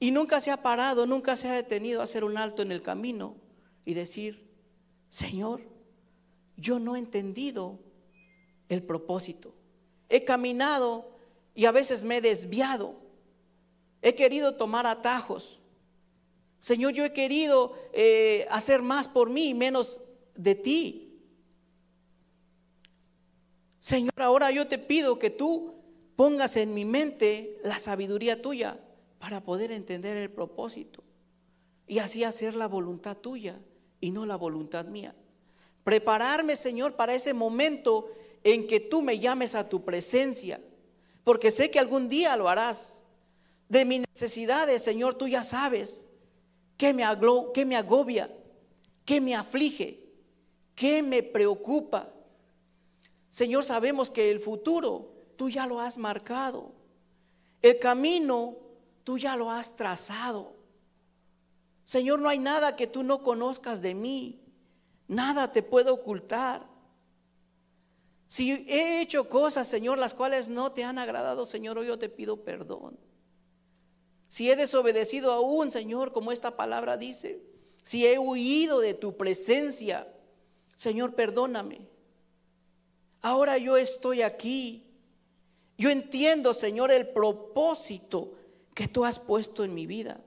Y 0.00 0.10
nunca 0.10 0.40
se 0.40 0.50
ha 0.50 0.60
parado, 0.60 1.06
nunca 1.06 1.36
se 1.36 1.48
ha 1.48 1.54
detenido 1.54 2.00
a 2.00 2.04
hacer 2.04 2.24
un 2.24 2.36
alto 2.36 2.62
en 2.62 2.72
el 2.72 2.82
camino 2.82 3.36
y 3.84 3.94
decir, 3.94 4.50
Señor, 5.08 5.62
yo 6.56 6.80
no 6.80 6.96
he 6.96 6.98
entendido 6.98 7.78
el 8.68 8.82
propósito. 8.82 9.54
He 10.08 10.24
caminado 10.24 11.11
y 11.54 11.66
a 11.66 11.72
veces 11.72 12.04
me 12.04 12.18
he 12.18 12.20
desviado. 12.20 12.96
He 14.00 14.14
querido 14.14 14.56
tomar 14.56 14.86
atajos. 14.86 15.60
Señor, 16.60 16.92
yo 16.92 17.04
he 17.04 17.12
querido 17.12 17.74
eh, 17.92 18.46
hacer 18.50 18.82
más 18.82 19.08
por 19.08 19.30
mí 19.30 19.48
y 19.48 19.54
menos 19.54 20.00
de 20.34 20.54
ti. 20.54 21.20
Señor, 23.80 24.12
ahora 24.16 24.50
yo 24.50 24.68
te 24.68 24.78
pido 24.78 25.18
que 25.18 25.30
tú 25.30 25.74
pongas 26.16 26.56
en 26.56 26.72
mi 26.72 26.84
mente 26.84 27.58
la 27.64 27.78
sabiduría 27.78 28.40
tuya 28.40 28.78
para 29.18 29.42
poder 29.42 29.72
entender 29.72 30.16
el 30.16 30.30
propósito 30.30 31.02
y 31.86 31.98
así 31.98 32.24
hacer 32.24 32.54
la 32.54 32.68
voluntad 32.68 33.16
tuya 33.16 33.60
y 34.00 34.10
no 34.10 34.24
la 34.24 34.36
voluntad 34.36 34.86
mía. 34.86 35.14
Prepararme, 35.84 36.56
Señor, 36.56 36.94
para 36.94 37.14
ese 37.14 37.34
momento 37.34 38.08
en 38.44 38.66
que 38.66 38.80
tú 38.80 39.02
me 39.02 39.18
llames 39.18 39.54
a 39.54 39.68
tu 39.68 39.84
presencia, 39.84 40.60
porque 41.24 41.50
sé 41.50 41.70
que 41.70 41.78
algún 41.78 42.08
día 42.08 42.36
lo 42.36 42.48
harás. 42.48 43.02
De 43.68 43.84
mis 43.84 44.02
necesidades, 44.12 44.82
Señor, 44.82 45.14
tú 45.14 45.28
ya 45.28 45.42
sabes. 45.42 46.06
¿Qué 46.76 46.92
me, 46.92 47.04
qué 47.54 47.64
me 47.64 47.76
agobia? 47.76 48.30
¿Qué 49.04 49.20
me 49.20 49.34
aflige? 49.34 50.04
¿Qué 50.74 51.02
me 51.02 51.22
preocupa? 51.22 52.12
Señor, 53.30 53.64
sabemos 53.64 54.10
que 54.10 54.30
el 54.30 54.40
futuro 54.40 55.14
tú 55.36 55.48
ya 55.48 55.66
lo 55.66 55.80
has 55.80 55.96
marcado. 55.96 56.72
El 57.62 57.78
camino 57.78 58.56
tú 59.04 59.18
ya 59.18 59.36
lo 59.36 59.50
has 59.50 59.76
trazado. 59.76 60.56
Señor, 61.84 62.20
no 62.20 62.28
hay 62.28 62.38
nada 62.38 62.76
que 62.76 62.86
tú 62.86 63.02
no 63.02 63.22
conozcas 63.22 63.80
de 63.80 63.94
mí. 63.94 64.40
Nada 65.08 65.52
te 65.52 65.62
puedo 65.62 65.94
ocultar. 65.94 66.71
Si 68.32 68.64
he 68.66 69.02
hecho 69.02 69.28
cosas, 69.28 69.68
Señor, 69.68 69.98
las 69.98 70.14
cuales 70.14 70.48
no 70.48 70.72
te 70.72 70.84
han 70.84 70.98
agradado, 70.98 71.44
Señor, 71.44 71.76
hoy 71.76 71.88
yo 71.88 71.98
te 71.98 72.08
pido 72.08 72.44
perdón. 72.44 72.98
Si 74.30 74.50
he 74.50 74.56
desobedecido 74.56 75.32
aún, 75.32 75.70
Señor, 75.70 76.14
como 76.14 76.32
esta 76.32 76.56
palabra 76.56 76.96
dice, 76.96 77.42
si 77.82 78.06
he 78.06 78.18
huido 78.18 78.80
de 78.80 78.94
tu 78.94 79.18
presencia, 79.18 80.10
Señor, 80.74 81.14
perdóname. 81.14 81.86
Ahora 83.20 83.58
yo 83.58 83.76
estoy 83.76 84.22
aquí. 84.22 84.86
Yo 85.76 85.90
entiendo, 85.90 86.54
Señor, 86.54 86.90
el 86.90 87.08
propósito 87.08 88.32
que 88.72 88.88
tú 88.88 89.04
has 89.04 89.18
puesto 89.18 89.62
en 89.62 89.74
mi 89.74 89.84
vida. 89.84 90.22